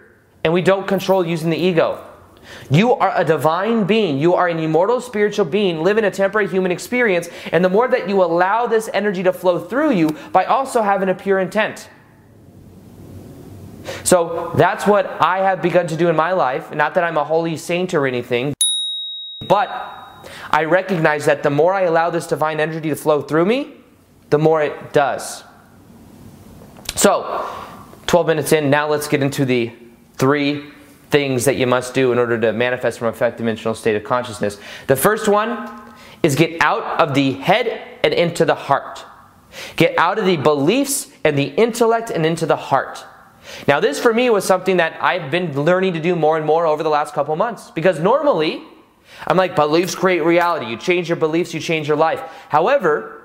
and 0.43 0.53
we 0.53 0.62
don't 0.62 0.88
control 0.88 1.25
using 1.25 1.50
the 1.50 1.57
ego. 1.57 2.06
You 2.69 2.93
are 2.93 3.11
a 3.15 3.23
divine 3.23 3.85
being. 3.85 4.17
You 4.17 4.35
are 4.35 4.47
an 4.47 4.59
immortal 4.59 4.99
spiritual 5.01 5.45
being 5.45 5.83
living 5.83 6.03
a 6.03 6.11
temporary 6.11 6.47
human 6.47 6.71
experience. 6.71 7.29
And 7.51 7.63
the 7.63 7.69
more 7.69 7.87
that 7.87 8.09
you 8.09 8.23
allow 8.23 8.67
this 8.67 8.89
energy 8.93 9.23
to 9.23 9.33
flow 9.33 9.59
through 9.59 9.91
you 9.91 10.09
by 10.31 10.45
also 10.45 10.81
having 10.81 11.09
a 11.09 11.15
pure 11.15 11.39
intent. 11.39 11.89
So 14.03 14.51
that's 14.55 14.85
what 14.85 15.05
I 15.21 15.39
have 15.39 15.61
begun 15.61 15.87
to 15.87 15.95
do 15.95 16.09
in 16.09 16.15
my 16.15 16.33
life. 16.33 16.73
Not 16.73 16.93
that 16.95 17.03
I'm 17.03 17.17
a 17.17 17.23
holy 17.23 17.57
saint 17.57 17.93
or 17.93 18.05
anything, 18.05 18.53
but 19.47 19.69
I 20.51 20.65
recognize 20.65 21.25
that 21.25 21.43
the 21.43 21.49
more 21.49 21.73
I 21.73 21.83
allow 21.83 22.09
this 22.09 22.27
divine 22.27 22.59
energy 22.59 22.89
to 22.89 22.95
flow 22.95 23.21
through 23.21 23.45
me, 23.45 23.73
the 24.29 24.37
more 24.37 24.61
it 24.61 24.93
does. 24.93 25.43
So, 26.95 27.47
12 28.07 28.27
minutes 28.27 28.51
in, 28.51 28.69
now 28.69 28.87
let's 28.87 29.07
get 29.07 29.21
into 29.21 29.45
the 29.45 29.71
three 30.15 30.71
things 31.09 31.45
that 31.45 31.55
you 31.55 31.67
must 31.67 31.93
do 31.93 32.11
in 32.11 32.19
order 32.19 32.39
to 32.39 32.53
manifest 32.53 32.99
from 32.99 33.07
a 33.07 33.13
fifth 33.13 33.37
dimensional 33.37 33.73
state 33.73 33.95
of 33.95 34.03
consciousness. 34.03 34.57
The 34.87 34.95
first 34.95 35.27
one 35.27 35.81
is 36.23 36.35
get 36.35 36.61
out 36.61 36.99
of 36.99 37.13
the 37.13 37.33
head 37.33 37.99
and 38.03 38.13
into 38.13 38.45
the 38.45 38.55
heart. 38.55 39.05
Get 39.75 39.97
out 39.97 40.19
of 40.19 40.25
the 40.25 40.37
beliefs 40.37 41.09
and 41.23 41.37
the 41.37 41.45
intellect 41.45 42.09
and 42.09 42.25
into 42.25 42.45
the 42.45 42.55
heart. 42.55 43.03
Now, 43.67 43.79
this 43.79 43.99
for 43.99 44.13
me 44.13 44.29
was 44.29 44.43
something 44.43 44.77
that 44.77 45.01
I've 45.01 45.31
been 45.31 45.63
learning 45.63 45.93
to 45.93 46.01
do 46.01 46.15
more 46.15 46.37
and 46.37 46.45
more 46.45 46.65
over 46.65 46.83
the 46.83 46.89
last 46.89 47.13
couple 47.13 47.35
months. 47.35 47.71
Because 47.71 47.99
normally, 47.99 48.61
I'm 49.25 49.37
like, 49.37 49.55
beliefs 49.55 49.95
create 49.95 50.23
reality. 50.23 50.67
You 50.67 50.77
change 50.77 51.07
your 51.07 51.15
beliefs, 51.15 51.53
you 51.53 51.59
change 51.59 51.87
your 51.87 51.97
life. 51.97 52.21
However, 52.49 53.23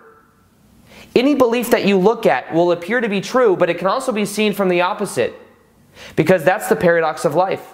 any 1.15 1.35
belief 1.35 1.71
that 1.71 1.85
you 1.85 1.99
look 1.99 2.25
at 2.25 2.55
will 2.55 2.73
appear 2.73 3.01
to 3.01 3.09
be 3.09 3.21
true, 3.21 3.57
but 3.57 3.69
it 3.69 3.79
can 3.79 3.89
also 3.89 4.13
be 4.13 4.25
seen 4.25 4.53
from 4.53 4.69
the 4.69 4.81
opposite. 4.81 5.35
Because 6.17 6.45
that's 6.45 6.69
the 6.69 6.77
paradox 6.77 7.25
of 7.25 7.35
life. 7.35 7.67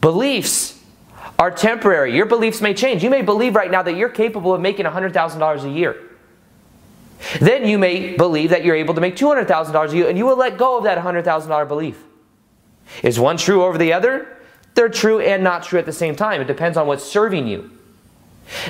Beliefs 0.00 0.82
are 1.38 1.50
temporary. 1.50 2.14
Your 2.14 2.26
beliefs 2.26 2.60
may 2.60 2.74
change. 2.74 3.02
You 3.02 3.10
may 3.10 3.22
believe 3.22 3.54
right 3.54 3.70
now 3.70 3.82
that 3.82 3.96
you're 3.96 4.08
capable 4.08 4.54
of 4.54 4.60
making 4.60 4.86
$100,000 4.86 5.64
a 5.64 5.70
year. 5.70 5.96
Then 7.40 7.66
you 7.66 7.78
may 7.78 8.16
believe 8.16 8.50
that 8.50 8.64
you're 8.64 8.76
able 8.76 8.94
to 8.94 9.00
make 9.00 9.16
$200,000 9.16 9.90
a 9.90 9.96
year 9.96 10.08
and 10.08 10.16
you 10.16 10.24
will 10.26 10.36
let 10.36 10.56
go 10.56 10.78
of 10.78 10.84
that 10.84 10.98
$100,000 10.98 11.68
belief. 11.68 12.02
Is 13.02 13.18
one 13.20 13.36
true 13.36 13.64
over 13.64 13.76
the 13.76 13.92
other? 13.92 14.36
They're 14.74 14.88
true 14.88 15.20
and 15.20 15.42
not 15.42 15.64
true 15.64 15.78
at 15.78 15.86
the 15.86 15.92
same 15.92 16.14
time. 16.14 16.40
It 16.40 16.46
depends 16.46 16.76
on 16.76 16.86
what's 16.86 17.04
serving 17.04 17.48
you. 17.48 17.70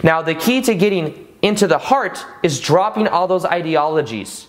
Now, 0.02 0.22
the 0.22 0.34
key 0.34 0.60
to 0.62 0.74
getting 0.74 1.28
into 1.42 1.66
the 1.66 1.78
heart 1.78 2.24
is 2.42 2.60
dropping 2.60 3.06
all 3.08 3.28
those 3.28 3.44
ideologies. 3.44 4.46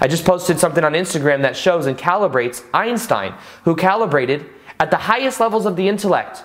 I 0.00 0.08
just 0.08 0.24
posted 0.24 0.58
something 0.58 0.84
on 0.84 0.92
Instagram 0.92 1.42
that 1.42 1.56
shows 1.56 1.86
and 1.86 1.98
calibrates 1.98 2.64
Einstein, 2.72 3.34
who 3.64 3.76
calibrated 3.76 4.46
at 4.80 4.90
the 4.90 4.96
highest 4.96 5.40
levels 5.40 5.66
of 5.66 5.76
the 5.76 5.88
intellect. 5.88 6.44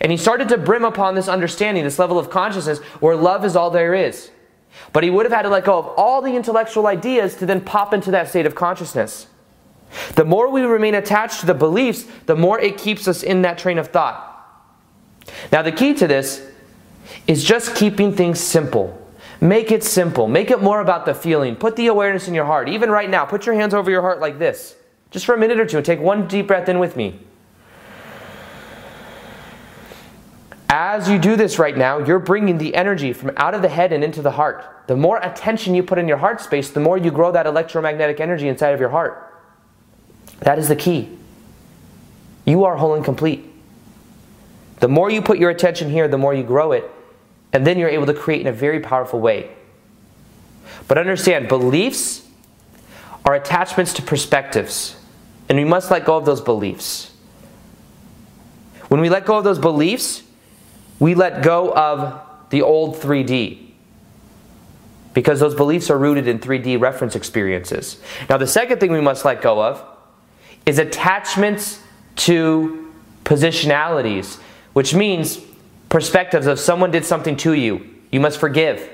And 0.00 0.12
he 0.12 0.18
started 0.18 0.48
to 0.50 0.58
brim 0.58 0.84
upon 0.84 1.14
this 1.14 1.28
understanding, 1.28 1.84
this 1.84 1.98
level 1.98 2.18
of 2.18 2.30
consciousness 2.30 2.78
where 3.00 3.16
love 3.16 3.44
is 3.44 3.56
all 3.56 3.70
there 3.70 3.94
is. 3.94 4.30
But 4.92 5.02
he 5.02 5.10
would 5.10 5.26
have 5.26 5.32
had 5.32 5.42
to 5.42 5.48
let 5.48 5.64
go 5.64 5.78
of 5.78 5.86
all 5.96 6.22
the 6.22 6.36
intellectual 6.36 6.86
ideas 6.86 7.34
to 7.36 7.46
then 7.46 7.62
pop 7.62 7.92
into 7.92 8.10
that 8.12 8.28
state 8.28 8.46
of 8.46 8.54
consciousness. 8.54 9.26
The 10.14 10.24
more 10.24 10.50
we 10.50 10.62
remain 10.62 10.94
attached 10.94 11.40
to 11.40 11.46
the 11.46 11.54
beliefs, 11.54 12.04
the 12.26 12.36
more 12.36 12.60
it 12.60 12.76
keeps 12.76 13.08
us 13.08 13.22
in 13.22 13.42
that 13.42 13.58
train 13.58 13.78
of 13.78 13.88
thought. 13.88 14.24
Now, 15.50 15.62
the 15.62 15.72
key 15.72 15.94
to 15.94 16.06
this 16.06 16.46
is 17.26 17.44
just 17.44 17.74
keeping 17.74 18.14
things 18.14 18.40
simple. 18.40 19.07
Make 19.40 19.70
it 19.70 19.84
simple. 19.84 20.26
Make 20.26 20.50
it 20.50 20.60
more 20.60 20.80
about 20.80 21.06
the 21.06 21.14
feeling. 21.14 21.54
Put 21.54 21.76
the 21.76 21.86
awareness 21.86 22.26
in 22.26 22.34
your 22.34 22.44
heart. 22.44 22.68
Even 22.68 22.90
right 22.90 23.08
now, 23.08 23.24
put 23.24 23.46
your 23.46 23.54
hands 23.54 23.72
over 23.72 23.90
your 23.90 24.02
heart 24.02 24.20
like 24.20 24.38
this. 24.38 24.74
Just 25.10 25.24
for 25.24 25.34
a 25.34 25.38
minute 25.38 25.60
or 25.60 25.66
two 25.66 25.76
and 25.76 25.86
take 25.86 26.00
one 26.00 26.26
deep 26.26 26.48
breath 26.48 26.68
in 26.68 26.78
with 26.78 26.96
me. 26.96 27.20
As 30.68 31.08
you 31.08 31.18
do 31.18 31.34
this 31.34 31.58
right 31.58 31.76
now, 31.76 31.98
you're 31.98 32.18
bringing 32.18 32.58
the 32.58 32.74
energy 32.74 33.12
from 33.12 33.32
out 33.36 33.54
of 33.54 33.62
the 33.62 33.68
head 33.68 33.92
and 33.92 34.04
into 34.04 34.20
the 34.20 34.32
heart. 34.32 34.64
The 34.86 34.96
more 34.96 35.18
attention 35.18 35.74
you 35.74 35.82
put 35.82 35.98
in 35.98 36.08
your 36.08 36.18
heart 36.18 36.40
space, 36.40 36.70
the 36.70 36.80
more 36.80 36.98
you 36.98 37.10
grow 37.10 37.32
that 37.32 37.46
electromagnetic 37.46 38.20
energy 38.20 38.48
inside 38.48 38.70
of 38.70 38.80
your 38.80 38.90
heart. 38.90 39.34
That 40.40 40.58
is 40.58 40.68
the 40.68 40.76
key. 40.76 41.16
You 42.44 42.64
are 42.64 42.76
whole 42.76 42.94
and 42.94 43.04
complete. 43.04 43.44
The 44.80 44.88
more 44.88 45.10
you 45.10 45.22
put 45.22 45.38
your 45.38 45.50
attention 45.50 45.90
here, 45.90 46.06
the 46.06 46.18
more 46.18 46.34
you 46.34 46.42
grow 46.42 46.72
it, 46.72 46.88
and 47.52 47.66
then 47.66 47.78
you're 47.78 47.88
able 47.88 48.06
to 48.06 48.14
create 48.14 48.40
in 48.40 48.46
a 48.46 48.52
very 48.52 48.80
powerful 48.80 49.20
way. 49.20 49.50
But 50.86 50.98
understand, 50.98 51.48
beliefs 51.48 52.26
are 53.24 53.34
attachments 53.34 53.92
to 53.94 54.02
perspectives, 54.02 54.96
and 55.48 55.58
we 55.58 55.64
must 55.64 55.90
let 55.90 56.04
go 56.04 56.16
of 56.16 56.24
those 56.24 56.40
beliefs. 56.40 57.12
When 58.88 59.00
we 59.00 59.08
let 59.08 59.26
go 59.26 59.36
of 59.36 59.44
those 59.44 59.58
beliefs, 59.58 60.22
we 60.98 61.14
let 61.14 61.42
go 61.42 61.72
of 61.72 62.20
the 62.50 62.62
old 62.62 62.96
3D 62.96 63.66
because 65.14 65.40
those 65.40 65.54
beliefs 65.54 65.90
are 65.90 65.98
rooted 65.98 66.28
in 66.28 66.38
3D 66.38 66.80
reference 66.80 67.16
experiences. 67.16 68.00
Now, 68.28 68.36
the 68.36 68.46
second 68.46 68.78
thing 68.78 68.92
we 68.92 69.00
must 69.00 69.24
let 69.24 69.42
go 69.42 69.62
of 69.62 69.84
is 70.64 70.78
attachments 70.78 71.82
to 72.16 72.92
positionalities, 73.24 74.36
which 74.72 74.94
means 74.94 75.38
perspectives 75.88 76.46
of 76.46 76.58
someone 76.58 76.90
did 76.90 77.04
something 77.04 77.36
to 77.38 77.52
you. 77.52 77.88
You 78.10 78.20
must 78.20 78.38
forgive. 78.38 78.88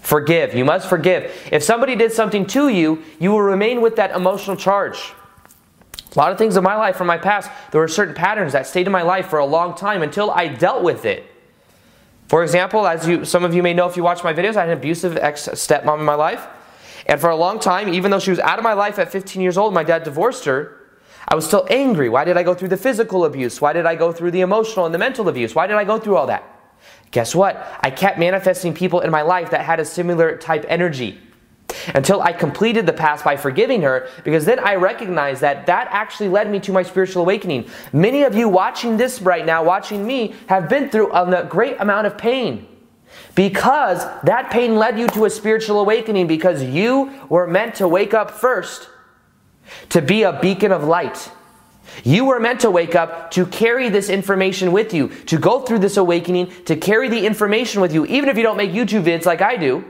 Forgive. 0.00 0.54
You 0.54 0.64
must 0.64 0.88
forgive. 0.88 1.32
If 1.50 1.62
somebody 1.62 1.96
did 1.96 2.12
something 2.12 2.46
to 2.48 2.68
you, 2.68 3.02
you 3.18 3.30
will 3.30 3.40
remain 3.40 3.80
with 3.80 3.96
that 3.96 4.10
emotional 4.10 4.56
charge. 4.56 5.12
A 6.14 6.18
lot 6.18 6.30
of 6.30 6.38
things 6.38 6.56
in 6.56 6.62
my 6.62 6.76
life 6.76 6.96
from 6.96 7.06
my 7.06 7.18
past, 7.18 7.50
there 7.72 7.80
were 7.80 7.88
certain 7.88 8.14
patterns 8.14 8.52
that 8.52 8.66
stayed 8.66 8.86
in 8.86 8.92
my 8.92 9.02
life 9.02 9.26
for 9.26 9.38
a 9.38 9.46
long 9.46 9.74
time 9.74 10.02
until 10.02 10.30
I 10.30 10.48
dealt 10.48 10.82
with 10.82 11.04
it. 11.04 11.24
For 12.28 12.42
example, 12.42 12.86
as 12.86 13.06
you, 13.06 13.24
some 13.24 13.44
of 13.44 13.54
you 13.54 13.62
may 13.62 13.74
know 13.74 13.88
if 13.88 13.96
you 13.96 14.02
watch 14.02 14.22
my 14.22 14.32
videos, 14.32 14.56
I 14.56 14.60
had 14.60 14.70
an 14.70 14.78
abusive 14.78 15.16
ex 15.16 15.48
stepmom 15.48 15.98
in 15.98 16.04
my 16.04 16.14
life. 16.14 16.46
And 17.06 17.20
for 17.20 17.30
a 17.30 17.36
long 17.36 17.58
time, 17.58 17.92
even 17.92 18.10
though 18.10 18.18
she 18.18 18.30
was 18.30 18.38
out 18.40 18.58
of 18.58 18.62
my 18.62 18.72
life 18.72 18.98
at 18.98 19.10
15 19.10 19.42
years 19.42 19.58
old, 19.58 19.74
my 19.74 19.84
dad 19.84 20.04
divorced 20.04 20.44
her, 20.44 20.83
I 21.26 21.34
was 21.34 21.46
still 21.46 21.66
angry. 21.70 22.08
Why 22.08 22.24
did 22.24 22.36
I 22.36 22.42
go 22.42 22.54
through 22.54 22.68
the 22.68 22.76
physical 22.76 23.24
abuse? 23.24 23.60
Why 23.60 23.72
did 23.72 23.86
I 23.86 23.94
go 23.94 24.12
through 24.12 24.30
the 24.32 24.42
emotional 24.42 24.86
and 24.86 24.94
the 24.94 24.98
mental 24.98 25.28
abuse? 25.28 25.54
Why 25.54 25.66
did 25.66 25.76
I 25.76 25.84
go 25.84 25.98
through 25.98 26.16
all 26.16 26.26
that? 26.26 26.44
Guess 27.10 27.34
what? 27.34 27.66
I 27.80 27.90
kept 27.90 28.18
manifesting 28.18 28.74
people 28.74 29.00
in 29.00 29.10
my 29.10 29.22
life 29.22 29.50
that 29.50 29.60
had 29.60 29.80
a 29.80 29.84
similar 29.84 30.36
type 30.36 30.64
energy 30.68 31.20
until 31.94 32.20
I 32.20 32.32
completed 32.32 32.86
the 32.86 32.92
past 32.92 33.24
by 33.24 33.36
forgiving 33.36 33.82
her, 33.82 34.08
because 34.22 34.44
then 34.44 34.58
I 34.58 34.74
recognized 34.74 35.40
that 35.40 35.66
that 35.66 35.88
actually 35.90 36.28
led 36.28 36.50
me 36.50 36.60
to 36.60 36.72
my 36.72 36.82
spiritual 36.82 37.22
awakening. 37.22 37.68
Many 37.92 38.22
of 38.22 38.34
you 38.34 38.48
watching 38.48 38.96
this 38.96 39.20
right 39.20 39.44
now, 39.44 39.64
watching 39.64 40.06
me, 40.06 40.34
have 40.48 40.68
been 40.68 40.88
through 40.90 41.12
a 41.12 41.44
great 41.44 41.76
amount 41.80 42.06
of 42.06 42.18
pain. 42.18 42.66
Because 43.34 44.04
that 44.24 44.50
pain 44.50 44.76
led 44.76 44.98
you 44.98 45.08
to 45.08 45.24
a 45.24 45.30
spiritual 45.30 45.80
awakening, 45.80 46.26
because 46.26 46.62
you 46.62 47.12
were 47.28 47.46
meant 47.46 47.74
to 47.76 47.88
wake 47.88 48.14
up 48.14 48.30
first 48.30 48.88
to 49.90 50.02
be 50.02 50.22
a 50.22 50.38
beacon 50.40 50.72
of 50.72 50.84
light. 50.84 51.30
You 52.02 52.24
were 52.24 52.40
meant 52.40 52.60
to 52.60 52.70
wake 52.70 52.94
up 52.94 53.30
to 53.32 53.46
carry 53.46 53.88
this 53.88 54.08
information 54.08 54.72
with 54.72 54.92
you, 54.92 55.08
to 55.26 55.38
go 55.38 55.60
through 55.60 55.80
this 55.80 55.96
awakening, 55.96 56.52
to 56.64 56.76
carry 56.76 57.08
the 57.08 57.24
information 57.26 57.80
with 57.80 57.92
you, 57.92 58.04
even 58.06 58.28
if 58.28 58.36
you 58.36 58.42
don't 58.42 58.56
make 58.56 58.72
YouTube 58.72 59.04
vids 59.04 59.26
like 59.26 59.42
I 59.42 59.56
do. 59.56 59.84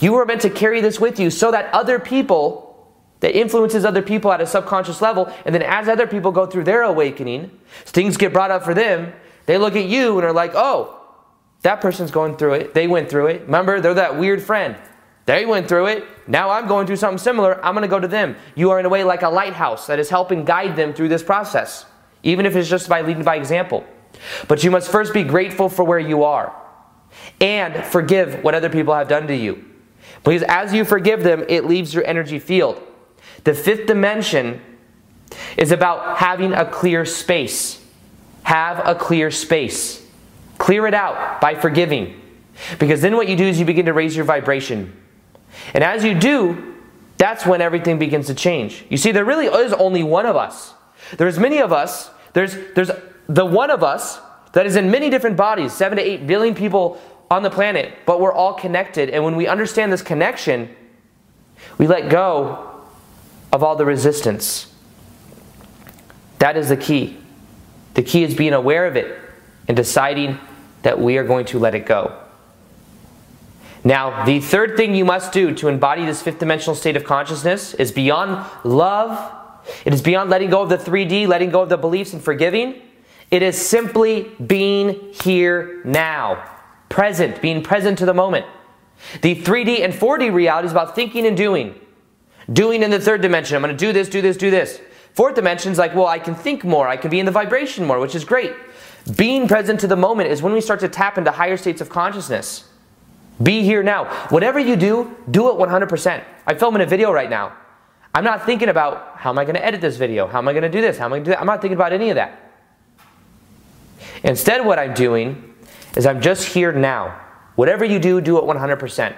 You 0.00 0.12
were 0.12 0.26
meant 0.26 0.42
to 0.42 0.50
carry 0.50 0.80
this 0.80 1.00
with 1.00 1.18
you 1.18 1.30
so 1.30 1.50
that 1.50 1.72
other 1.72 1.98
people, 1.98 2.92
that 3.20 3.36
influences 3.36 3.84
other 3.84 4.02
people 4.02 4.32
at 4.32 4.40
a 4.40 4.46
subconscious 4.46 5.00
level, 5.00 5.32
and 5.44 5.54
then 5.54 5.62
as 5.62 5.88
other 5.88 6.06
people 6.06 6.30
go 6.32 6.46
through 6.46 6.64
their 6.64 6.82
awakening, 6.82 7.50
things 7.84 8.16
get 8.16 8.32
brought 8.32 8.50
up 8.50 8.64
for 8.64 8.74
them, 8.74 9.12
they 9.46 9.58
look 9.58 9.76
at 9.76 9.86
you 9.86 10.16
and 10.18 10.26
are 10.26 10.32
like, 10.32 10.52
oh, 10.54 11.00
that 11.62 11.80
person's 11.80 12.10
going 12.10 12.36
through 12.36 12.54
it. 12.54 12.74
They 12.74 12.86
went 12.86 13.08
through 13.08 13.28
it. 13.28 13.42
Remember, 13.42 13.80
they're 13.80 13.94
that 13.94 14.18
weird 14.18 14.42
friend. 14.42 14.76
They 15.26 15.46
went 15.46 15.68
through 15.68 15.86
it. 15.86 16.04
Now 16.26 16.50
I'm 16.50 16.66
going 16.66 16.86
through 16.86 16.96
something 16.96 17.18
similar. 17.18 17.64
I'm 17.64 17.74
going 17.74 17.82
to 17.82 17.88
go 17.88 18.00
to 18.00 18.08
them. 18.08 18.36
You 18.54 18.70
are, 18.70 18.80
in 18.80 18.86
a 18.86 18.90
way, 18.90 19.04
like 19.04 19.22
a 19.22 19.28
lighthouse 19.28 19.86
that 19.86 19.98
is 19.98 20.10
helping 20.10 20.44
guide 20.44 20.76
them 20.76 20.92
through 20.92 21.08
this 21.08 21.22
process, 21.22 21.86
even 22.22 22.46
if 22.46 22.56
it's 22.56 22.68
just 22.68 22.88
by 22.88 23.00
leading 23.00 23.24
by 23.24 23.36
example. 23.36 23.84
But 24.48 24.62
you 24.62 24.70
must 24.70 24.90
first 24.90 25.14
be 25.14 25.24
grateful 25.24 25.68
for 25.68 25.84
where 25.84 25.98
you 25.98 26.24
are 26.24 26.54
and 27.40 27.84
forgive 27.84 28.44
what 28.44 28.54
other 28.54 28.68
people 28.68 28.94
have 28.94 29.08
done 29.08 29.26
to 29.28 29.36
you. 29.36 29.64
Because 30.22 30.42
as 30.42 30.72
you 30.72 30.84
forgive 30.84 31.22
them, 31.22 31.44
it 31.48 31.64
leaves 31.64 31.94
your 31.94 32.04
energy 32.06 32.38
field. 32.38 32.82
The 33.44 33.54
fifth 33.54 33.86
dimension 33.86 34.60
is 35.56 35.72
about 35.72 36.18
having 36.18 36.52
a 36.52 36.64
clear 36.64 37.04
space. 37.04 37.82
Have 38.44 38.86
a 38.86 38.94
clear 38.94 39.30
space. 39.30 40.06
Clear 40.58 40.86
it 40.86 40.94
out 40.94 41.40
by 41.40 41.54
forgiving. 41.54 42.20
Because 42.78 43.00
then 43.00 43.16
what 43.16 43.28
you 43.28 43.36
do 43.36 43.44
is 43.44 43.58
you 43.58 43.64
begin 43.64 43.86
to 43.86 43.92
raise 43.92 44.14
your 44.14 44.24
vibration. 44.24 44.94
And 45.72 45.84
as 45.84 46.04
you 46.04 46.14
do, 46.14 46.74
that's 47.16 47.46
when 47.46 47.60
everything 47.60 47.98
begins 47.98 48.26
to 48.26 48.34
change. 48.34 48.84
You 48.88 48.96
see, 48.96 49.12
there 49.12 49.24
really 49.24 49.46
is 49.46 49.72
only 49.72 50.02
one 50.02 50.26
of 50.26 50.36
us. 50.36 50.74
There's 51.16 51.38
many 51.38 51.58
of 51.58 51.72
us. 51.72 52.10
There's, 52.32 52.56
there's 52.74 52.90
the 53.28 53.46
one 53.46 53.70
of 53.70 53.82
us 53.82 54.18
that 54.52 54.66
is 54.66 54.76
in 54.76 54.90
many 54.90 55.10
different 55.10 55.36
bodies, 55.36 55.72
seven 55.72 55.98
to 55.98 56.02
eight 56.02 56.26
billion 56.26 56.54
people 56.54 57.00
on 57.30 57.42
the 57.42 57.50
planet, 57.50 57.92
but 58.06 58.20
we're 58.20 58.32
all 58.32 58.54
connected. 58.54 59.10
And 59.10 59.24
when 59.24 59.36
we 59.36 59.46
understand 59.46 59.92
this 59.92 60.02
connection, 60.02 60.74
we 61.78 61.86
let 61.86 62.08
go 62.08 62.82
of 63.52 63.62
all 63.62 63.76
the 63.76 63.84
resistance. 63.84 64.72
That 66.38 66.56
is 66.56 66.68
the 66.68 66.76
key. 66.76 67.16
The 67.94 68.02
key 68.02 68.24
is 68.24 68.34
being 68.34 68.52
aware 68.52 68.86
of 68.86 68.96
it 68.96 69.18
and 69.68 69.76
deciding 69.76 70.38
that 70.82 71.00
we 71.00 71.16
are 71.16 71.24
going 71.24 71.46
to 71.46 71.58
let 71.58 71.74
it 71.74 71.86
go. 71.86 72.20
Now, 73.84 74.24
the 74.24 74.40
third 74.40 74.78
thing 74.78 74.94
you 74.94 75.04
must 75.04 75.30
do 75.32 75.54
to 75.56 75.68
embody 75.68 76.06
this 76.06 76.22
fifth 76.22 76.38
dimensional 76.38 76.74
state 76.74 76.96
of 76.96 77.04
consciousness 77.04 77.74
is 77.74 77.92
beyond 77.92 78.44
love. 78.64 79.34
It 79.84 79.92
is 79.92 80.00
beyond 80.00 80.30
letting 80.30 80.48
go 80.48 80.62
of 80.62 80.70
the 80.70 80.78
3D, 80.78 81.28
letting 81.28 81.50
go 81.50 81.62
of 81.62 81.68
the 81.68 81.76
beliefs, 81.76 82.14
and 82.14 82.22
forgiving. 82.22 82.80
It 83.30 83.42
is 83.42 83.60
simply 83.60 84.30
being 84.46 85.12
here 85.22 85.82
now, 85.84 86.50
present, 86.88 87.42
being 87.42 87.62
present 87.62 87.98
to 87.98 88.06
the 88.06 88.14
moment. 88.14 88.46
The 89.20 89.34
3D 89.34 89.84
and 89.84 89.92
4D 89.92 90.32
reality 90.32 90.66
is 90.66 90.72
about 90.72 90.94
thinking 90.94 91.26
and 91.26 91.36
doing. 91.36 91.78
Doing 92.50 92.82
in 92.82 92.90
the 92.90 93.00
third 93.00 93.20
dimension. 93.20 93.56
I'm 93.56 93.62
going 93.62 93.76
to 93.76 93.78
do 93.78 93.92
this, 93.92 94.08
do 94.08 94.22
this, 94.22 94.36
do 94.36 94.50
this. 94.50 94.80
Fourth 95.12 95.34
dimension 95.34 95.72
is 95.72 95.78
like, 95.78 95.94
well, 95.94 96.06
I 96.06 96.18
can 96.18 96.34
think 96.34 96.64
more. 96.64 96.88
I 96.88 96.96
can 96.96 97.10
be 97.10 97.20
in 97.20 97.26
the 97.26 97.32
vibration 97.32 97.84
more, 97.84 98.00
which 98.00 98.14
is 98.14 98.24
great. 98.24 98.52
Being 99.16 99.46
present 99.46 99.80
to 99.80 99.86
the 99.86 99.96
moment 99.96 100.30
is 100.30 100.42
when 100.42 100.54
we 100.54 100.60
start 100.60 100.80
to 100.80 100.88
tap 100.88 101.18
into 101.18 101.30
higher 101.30 101.56
states 101.56 101.80
of 101.80 101.88
consciousness. 101.88 102.64
Be 103.42 103.62
here 103.62 103.82
now. 103.82 104.04
Whatever 104.28 104.58
you 104.58 104.76
do, 104.76 105.16
do 105.30 105.50
it 105.50 105.54
100%. 105.54 106.24
I'm 106.46 106.58
filming 106.58 106.82
a 106.82 106.86
video 106.86 107.12
right 107.12 107.28
now. 107.28 107.52
I'm 108.14 108.24
not 108.24 108.46
thinking 108.46 108.68
about 108.68 109.16
how 109.16 109.30
am 109.30 109.38
I 109.38 109.44
going 109.44 109.56
to 109.56 109.64
edit 109.64 109.80
this 109.80 109.96
video? 109.96 110.28
How 110.28 110.38
am 110.38 110.46
I 110.46 110.52
going 110.52 110.62
to 110.62 110.68
do 110.68 110.80
this? 110.80 110.98
How 110.98 111.06
am 111.06 111.12
I 111.12 111.16
going 111.16 111.24
to 111.24 111.30
do 111.30 111.34
that? 111.34 111.40
I'm 111.40 111.46
not 111.46 111.60
thinking 111.60 111.76
about 111.76 111.92
any 111.92 112.10
of 112.10 112.14
that. 112.14 112.52
Instead, 114.22 114.64
what 114.64 114.78
I'm 114.78 114.94
doing 114.94 115.54
is 115.96 116.06
I'm 116.06 116.20
just 116.20 116.46
here 116.46 116.72
now. 116.72 117.20
Whatever 117.56 117.84
you 117.84 117.98
do, 117.98 118.20
do 118.20 118.38
it 118.38 118.44
100%. 118.44 119.16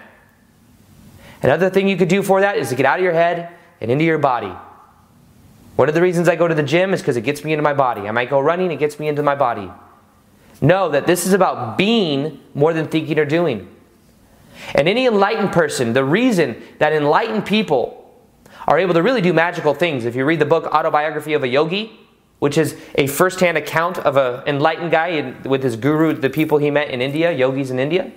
Another 1.43 1.69
thing 1.69 1.89
you 1.89 1.97
could 1.97 2.09
do 2.09 2.23
for 2.23 2.41
that 2.41 2.57
is 2.57 2.71
to 2.71 2.75
get 2.75 2.87
out 2.87 2.99
of 2.99 3.05
your 3.05 3.13
head 3.13 3.51
and 3.81 3.91
into 3.91 4.05
your 4.05 4.19
body. 4.19 4.55
One 5.77 5.91
of 5.91 5.95
the 5.95 6.01
reasons 6.01 6.27
I 6.27 6.37
go 6.37 6.49
to 6.49 6.55
the 6.55 6.63
gym 6.63 6.95
is 6.95 7.03
because 7.03 7.19
it 7.19 7.21
gets 7.21 7.45
me 7.45 7.53
into 7.53 7.63
my 7.63 7.75
body. 7.75 8.09
I 8.09 8.11
might 8.11 8.31
go 8.31 8.41
running, 8.41 8.71
it 8.73 8.79
gets 8.79 8.99
me 8.99 9.09
into 9.09 9.23
my 9.23 9.35
body. 9.35 9.71
Know 10.63 10.89
that 10.89 11.07
this 11.07 11.27
is 11.27 11.35
about 11.35 11.77
being 11.77 12.41
more 12.55 12.73
than 12.73 12.89
thinking 12.89 13.19
or 13.19 13.27
doing. 13.27 13.69
And 14.75 14.89
any 14.89 15.07
enlightened 15.07 15.53
person, 15.53 15.93
the 15.93 16.05
reason 16.05 16.63
that 16.79 16.93
enlightened 16.93 17.47
people 17.47 18.03
are 18.67 18.79
able 18.79 18.95
to 18.95 19.03
really 19.03 19.21
do 19.21 19.33
magical 19.33 19.75
things, 19.75 20.05
if 20.05 20.17
you 20.17 20.25
read 20.25 20.41
the 20.41 20.47
book 20.47 20.67
Autobiography 20.67 21.35
of 21.35 21.45
a 21.45 21.49
Yogi, 21.49 21.99
which 22.39 22.59
is 22.59 22.77
a 22.97 23.07
first 23.07 23.41
hand 23.41 23.57
account 23.57 23.99
of 23.99 24.17
an 24.17 24.47
enlightened 24.47 24.91
guy 24.91 25.09
in, 25.09 25.43
with 25.45 25.63
his 25.63 25.77
guru, 25.77 26.13
the 26.13 26.31
people 26.31 26.59
he 26.59 26.71
met 26.71 26.91
in 26.91 27.01
India, 27.01 27.33
yogis 27.33 27.71
in 27.71 27.79
India. 27.79 28.13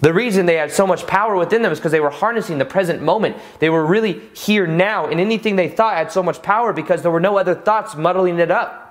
The 0.00 0.12
reason 0.12 0.44
they 0.44 0.56
had 0.56 0.70
so 0.70 0.86
much 0.86 1.06
power 1.06 1.36
within 1.36 1.62
them 1.62 1.72
is 1.72 1.78
because 1.78 1.92
they 1.92 2.00
were 2.00 2.10
harnessing 2.10 2.58
the 2.58 2.64
present 2.64 3.00
moment. 3.00 3.36
They 3.58 3.70
were 3.70 3.86
really 3.86 4.20
here 4.34 4.66
now, 4.66 5.06
and 5.06 5.20
anything 5.20 5.56
they 5.56 5.68
thought 5.68 5.96
had 5.96 6.12
so 6.12 6.22
much 6.22 6.42
power 6.42 6.72
because 6.72 7.00
there 7.02 7.10
were 7.10 7.20
no 7.20 7.38
other 7.38 7.54
thoughts 7.54 7.94
muddling 7.96 8.38
it 8.38 8.50
up. 8.50 8.83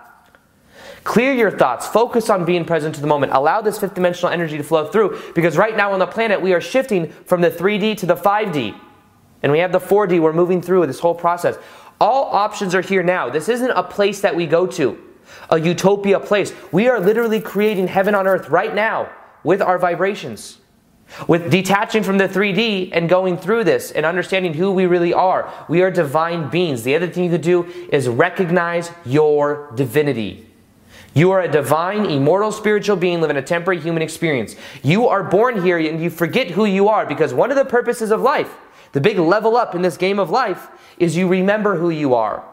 Clear 1.03 1.33
your 1.33 1.51
thoughts. 1.51 1.85
Focus 1.85 2.29
on 2.29 2.45
being 2.45 2.63
present 2.63 2.95
to 2.95 3.01
the 3.01 3.07
moment. 3.07 3.33
Allow 3.33 3.61
this 3.61 3.77
fifth 3.77 3.93
dimensional 3.93 4.31
energy 4.31 4.57
to 4.57 4.63
flow 4.63 4.87
through 4.87 5.21
because 5.35 5.57
right 5.57 5.75
now 5.75 5.91
on 5.91 5.99
the 5.99 6.07
planet 6.07 6.41
we 6.41 6.53
are 6.53 6.61
shifting 6.61 7.11
from 7.25 7.41
the 7.41 7.51
3D 7.51 7.97
to 7.97 8.05
the 8.05 8.15
5D. 8.15 8.79
And 9.41 9.51
we 9.51 9.59
have 9.59 9.73
the 9.73 9.79
4D. 9.79 10.21
We're 10.21 10.31
moving 10.31 10.61
through 10.61 10.87
this 10.87 10.99
whole 10.99 11.15
process. 11.15 11.57
All 11.99 12.25
options 12.25 12.73
are 12.73 12.81
here 12.81 13.03
now. 13.03 13.29
This 13.29 13.49
isn't 13.49 13.71
a 13.71 13.83
place 13.83 14.21
that 14.21 14.35
we 14.35 14.47
go 14.47 14.65
to, 14.67 14.97
a 15.49 15.59
utopia 15.59 16.19
place. 16.19 16.53
We 16.71 16.87
are 16.87 16.99
literally 16.99 17.41
creating 17.41 17.87
heaven 17.87 18.15
on 18.15 18.25
earth 18.25 18.49
right 18.49 18.73
now 18.73 19.09
with 19.43 19.61
our 19.61 19.77
vibrations. 19.77 20.59
With 21.27 21.51
detaching 21.51 22.01
from 22.01 22.17
the 22.17 22.29
3D 22.29 22.89
and 22.93 23.09
going 23.09 23.37
through 23.37 23.65
this 23.65 23.91
and 23.91 24.05
understanding 24.05 24.53
who 24.53 24.71
we 24.71 24.85
really 24.85 25.13
are. 25.13 25.53
We 25.67 25.81
are 25.81 25.91
divine 25.91 26.49
beings. 26.49 26.83
The 26.83 26.95
other 26.95 27.07
thing 27.07 27.25
you 27.25 27.29
could 27.29 27.41
do 27.41 27.65
is 27.91 28.07
recognize 28.07 28.89
your 29.05 29.71
divinity. 29.75 30.47
You 31.13 31.31
are 31.31 31.41
a 31.41 31.47
divine, 31.47 32.05
immortal 32.05 32.51
spiritual 32.51 32.95
being 32.95 33.21
living 33.21 33.37
a 33.37 33.41
temporary 33.41 33.79
human 33.79 34.01
experience. 34.01 34.55
You 34.81 35.07
are 35.07 35.23
born 35.23 35.61
here 35.61 35.77
and 35.77 36.01
you 36.01 36.09
forget 36.09 36.51
who 36.51 36.65
you 36.65 36.87
are 36.89 37.05
because 37.05 37.33
one 37.33 37.51
of 37.51 37.57
the 37.57 37.65
purposes 37.65 38.11
of 38.11 38.21
life, 38.21 38.51
the 38.93 39.01
big 39.01 39.19
level 39.19 39.55
up 39.55 39.75
in 39.75 39.81
this 39.81 39.97
game 39.97 40.19
of 40.19 40.29
life, 40.29 40.67
is 40.97 41.15
you 41.15 41.27
remember 41.27 41.77
who 41.77 41.89
you 41.89 42.15
are. 42.15 42.43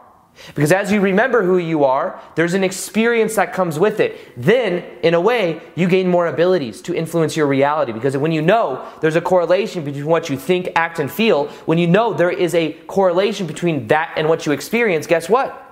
Because 0.55 0.71
as 0.71 0.91
you 0.91 1.01
remember 1.01 1.43
who 1.43 1.57
you 1.57 1.83
are, 1.83 2.19
there's 2.35 2.53
an 2.53 2.63
experience 2.63 3.35
that 3.35 3.51
comes 3.51 3.77
with 3.77 3.99
it. 3.99 4.17
Then, 4.37 4.83
in 5.03 5.13
a 5.13 5.19
way, 5.19 5.61
you 5.75 5.87
gain 5.87 6.07
more 6.07 6.27
abilities 6.27 6.81
to 6.83 6.95
influence 6.95 7.35
your 7.35 7.47
reality. 7.47 7.91
Because 7.91 8.15
when 8.15 8.31
you 8.31 8.41
know 8.41 8.87
there's 9.01 9.17
a 9.17 9.21
correlation 9.21 9.83
between 9.83 10.05
what 10.05 10.29
you 10.29 10.37
think, 10.37 10.69
act, 10.75 10.99
and 10.99 11.11
feel, 11.11 11.47
when 11.65 11.77
you 11.77 11.85
know 11.85 12.13
there 12.13 12.31
is 12.31 12.55
a 12.55 12.73
correlation 12.87 13.45
between 13.45 13.87
that 13.87 14.13
and 14.15 14.29
what 14.29 14.45
you 14.45 14.51
experience, 14.51 15.05
guess 15.05 15.27
what? 15.27 15.67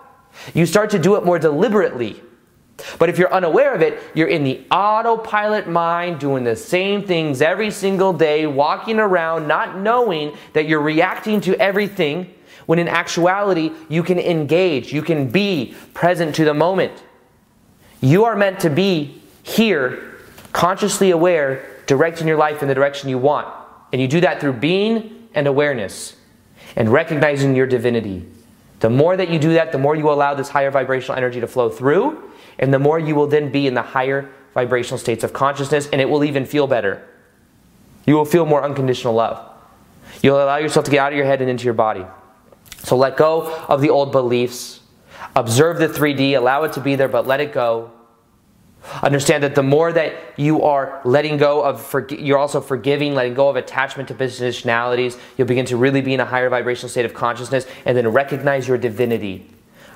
You 0.54 0.66
start 0.66 0.90
to 0.92 1.00
do 1.00 1.16
it 1.16 1.24
more 1.24 1.40
deliberately 1.40 2.22
but 2.98 3.10
if 3.10 3.18
you're 3.18 3.34
unaware 3.34 3.74
of 3.74 3.82
it, 3.82 4.02
you're 4.14 4.28
in 4.28 4.44
the 4.44 4.66
autopilot 4.72 5.68
mind 5.68 6.20
doing 6.20 6.44
the 6.44 6.56
same 6.56 7.04
things 7.04 7.42
every 7.42 7.72
single 7.72 8.14
day, 8.14 8.48
walking 8.48 9.00
around 9.00 9.48
not 9.48 9.78
knowing 9.78 10.36
that 10.54 10.68
you're 10.68 10.82
reacting 10.82 11.42
to 11.42 11.56
everything, 11.60 12.34
when 12.66 12.80
in 12.80 12.88
actuality, 12.88 13.72
you 13.90 14.04
can 14.04 14.20
engage, 14.20 14.94
you 14.94 15.02
can 15.02 15.30
be 15.30 15.74
present 15.94 16.36
to 16.36 16.46
the 16.46 16.54
moment. 16.54 16.94
You 18.02 18.26
are 18.26 18.36
meant 18.36 18.60
to 18.62 18.70
be 18.70 19.22
here, 19.44 20.18
consciously 20.54 21.10
aware, 21.12 21.66
directing 21.88 22.28
your 22.28 22.38
life 22.38 22.62
in 22.62 22.68
the 22.68 22.76
direction 22.76 23.10
you 23.10 23.18
want. 23.18 23.48
And 23.92 24.02
you 24.02 24.08
do 24.08 24.22
that 24.22 24.40
through 24.40 24.54
being 24.54 25.28
and 25.34 25.48
awareness 25.48 26.16
and 26.76 26.90
recognizing 26.90 27.56
your 27.56 27.66
divinity. 27.66 28.28
The 28.80 28.90
more 28.90 29.18
that 29.18 29.30
you 29.30 29.40
do 29.40 29.54
that, 29.54 29.72
the 29.72 29.78
more 29.78 29.96
you 29.96 30.10
allow 30.10 30.34
this 30.34 30.50
higher 30.50 30.72
vibrational 30.72 31.18
energy 31.18 31.42
to 31.42 31.48
flow 31.48 31.70
through 31.70 32.30
and 32.60 32.74
the 32.74 32.80
more 32.80 33.00
you 33.00 33.16
will 33.16 33.28
then 33.28 33.52
be 33.52 33.66
in 33.66 33.74
the 33.74 33.82
higher 33.82 34.30
vibrational 34.54 34.98
states 34.98 35.24
of 35.24 35.32
consciousness, 35.32 35.88
and 35.92 36.02
it 36.02 36.10
will 36.10 36.24
even 36.24 36.46
feel 36.46 36.68
better. 36.68 37.08
You 38.06 38.16
will 38.16 38.26
feel 38.26 38.46
more 38.46 38.64
unconditional 38.64 39.14
love. 39.14 39.42
You'll 40.22 40.44
allow 40.44 40.58
yourself 40.58 40.86
to 40.86 40.92
get 40.92 41.00
out 41.00 41.14
of 41.14 41.18
your 41.18 41.26
head 41.26 41.40
and 41.42 41.50
into 41.50 41.64
your 41.64 41.74
body. 41.74 42.06
So 42.80 42.98
let 42.98 43.16
go 43.16 43.54
of 43.70 43.80
the 43.82 43.90
old 43.90 44.12
beliefs. 44.12 44.82
Observe 45.36 45.78
the 45.78 45.88
3D, 45.88 46.36
allow 46.36 46.64
it 46.64 46.74
to 46.74 46.82
be 46.82 46.96
there, 46.96 47.08
but 47.08 47.26
let 47.26 47.40
it 47.40 47.54
go. 47.54 47.92
Understand 49.04 49.44
that 49.44 49.56
the 49.56 49.64
more 49.64 49.92
that 49.92 50.14
you 50.38 50.64
are 50.64 51.02
letting 51.04 51.38
go 51.38 51.64
of, 51.64 51.94
you're 52.12 52.38
also 52.38 52.62
forgiving, 52.62 53.14
letting 53.14 53.34
go 53.34 53.50
of 53.50 53.56
attachment 53.56 54.08
to 54.08 54.16
positionalities, 54.16 55.20
you'll 55.38 55.48
begin 55.48 55.66
to 55.66 55.78
really 55.78 56.02
be 56.02 56.14
in 56.14 56.20
a 56.20 56.26
higher 56.26 56.50
vibrational 56.50 56.90
state 56.90 57.06
of 57.06 57.14
consciousness 57.14 57.66
and 57.86 57.98
then 57.98 58.08
recognize 58.08 58.68
your 58.68 58.78
divinity. 58.78 59.50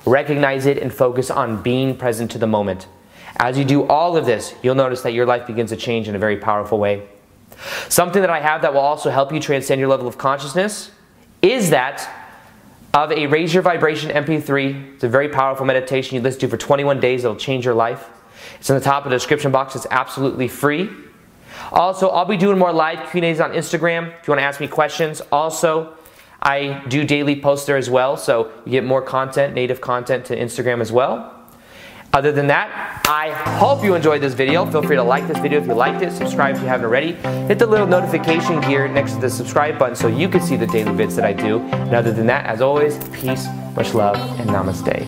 Recognize 0.06 0.66
it 0.66 0.78
and 0.78 0.94
focus 0.94 1.32
on 1.32 1.62
being 1.62 1.96
present 1.96 2.30
to 2.32 2.38
the 2.38 2.48
moment. 2.48 2.88
As 3.38 3.58
you 3.58 3.66
do 3.66 3.88
all 3.88 4.16
of 4.16 4.26
this, 4.26 4.54
you'll 4.62 4.76
notice 4.76 5.02
that 5.02 5.14
your 5.14 5.26
life 5.26 5.48
begins 5.48 5.72
to 5.72 5.78
change 5.78 6.08
in 6.08 6.16
a 6.16 6.20
very 6.20 6.38
powerful 6.38 6.78
way. 6.78 7.08
Something 7.90 8.22
that 8.22 8.30
I 8.30 8.42
have 8.42 8.62
that 8.62 8.74
will 8.74 8.82
also 8.82 9.10
help 9.10 9.34
you 9.34 9.40
transcend 9.40 9.80
your 9.80 9.90
level 9.90 10.08
of 10.08 10.18
consciousness 10.18 10.92
is 11.42 11.70
that 11.72 12.08
of 12.94 13.12
a 13.12 13.26
Raise 13.28 13.54
Your 13.54 13.64
Vibration 13.64 14.12
MP3. 14.12 14.96
It's 14.96 15.04
a 15.04 15.10
very 15.10 15.30
powerful 15.30 15.66
meditation 15.66 16.16
you 16.16 16.22
listen 16.22 16.42
to 16.42 16.48
for 16.48 16.58
21 16.58 17.00
days. 17.00 17.24
It'll 17.24 17.36
change 17.36 17.66
your 17.66 17.74
life. 17.74 18.08
It's 18.60 18.70
in 18.70 18.76
the 18.76 18.82
top 18.82 19.06
of 19.06 19.12
the 19.12 19.16
description 19.16 19.52
box. 19.52 19.76
It's 19.76 19.88
absolutely 19.92 20.48
free. 20.48 20.90
Also, 21.72 22.10
I'll 22.10 22.26
be 22.26 22.38
doing 22.38 22.58
more 22.58 22.74
live 22.74 23.10
Q&As 23.12 23.40
on 23.40 23.52
Instagram 23.52 24.08
if 24.20 24.28
you 24.28 24.32
want 24.32 24.40
to 24.40 24.44
ask 24.44 24.60
me 24.60 24.68
questions. 24.68 25.22
Also, 25.32 25.94
I 26.42 26.84
do 26.90 27.04
daily 27.04 27.40
posts 27.40 27.66
there 27.66 27.78
as 27.78 27.90
well, 27.90 28.18
so 28.18 28.52
you 28.66 28.72
get 28.72 28.84
more 28.84 29.02
content, 29.02 29.54
native 29.54 29.80
content 29.80 30.26
to 30.26 30.38
Instagram 30.38 30.82
as 30.82 30.92
well. 30.92 31.40
Other 32.14 32.32
than 32.32 32.46
that, 32.48 33.02
I 33.08 33.32
hope 33.58 33.84
you 33.84 33.96
enjoyed 33.96 34.22
this 34.22 34.36
video. 34.36 34.70
Feel 34.70 34.84
free 34.84 34.98
to 34.98 35.04
like 35.04 35.28
this 35.28 35.40
video 35.40 35.60
if 35.60 35.66
you 35.66 35.74
liked 35.74 36.04
it, 36.04 36.12
subscribe 36.12 36.56
if 36.56 36.62
you 36.62 36.68
haven't 36.68 36.86
already. 36.86 37.14
Hit 37.48 37.58
the 37.58 37.66
little 37.66 37.88
notification 37.88 38.62
gear 38.62 38.88
next 38.88 39.14
to 39.14 39.22
the 39.22 39.30
subscribe 39.30 39.80
button 39.80 39.96
so 39.96 40.08
you 40.08 40.30
can 40.30 40.40
see 40.40 40.56
the 40.56 40.68
daily 40.68 40.92
vids 40.92 41.16
that 41.16 41.26
I 41.26 41.34
do. 41.34 41.60
And 41.60 41.96
other 41.96 42.12
than 42.12 42.28
that, 42.28 42.46
as 42.46 42.62
always, 42.62 43.00
peace, 43.10 43.48
much 43.76 43.96
love, 43.96 44.16
and 44.40 44.48
namaste. 44.48 45.02